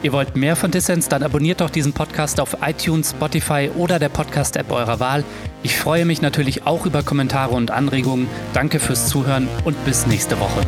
[0.02, 1.08] Ihr wollt mehr von Dissens?
[1.08, 5.24] Dann abonniert doch diesen Podcast auf iTunes, Spotify oder der Podcast-App eurer Wahl.
[5.62, 8.28] Ich freue mich natürlich auch über Kommentare und Anregungen.
[8.52, 10.62] Danke fürs Zuhören und bis nächste Woche.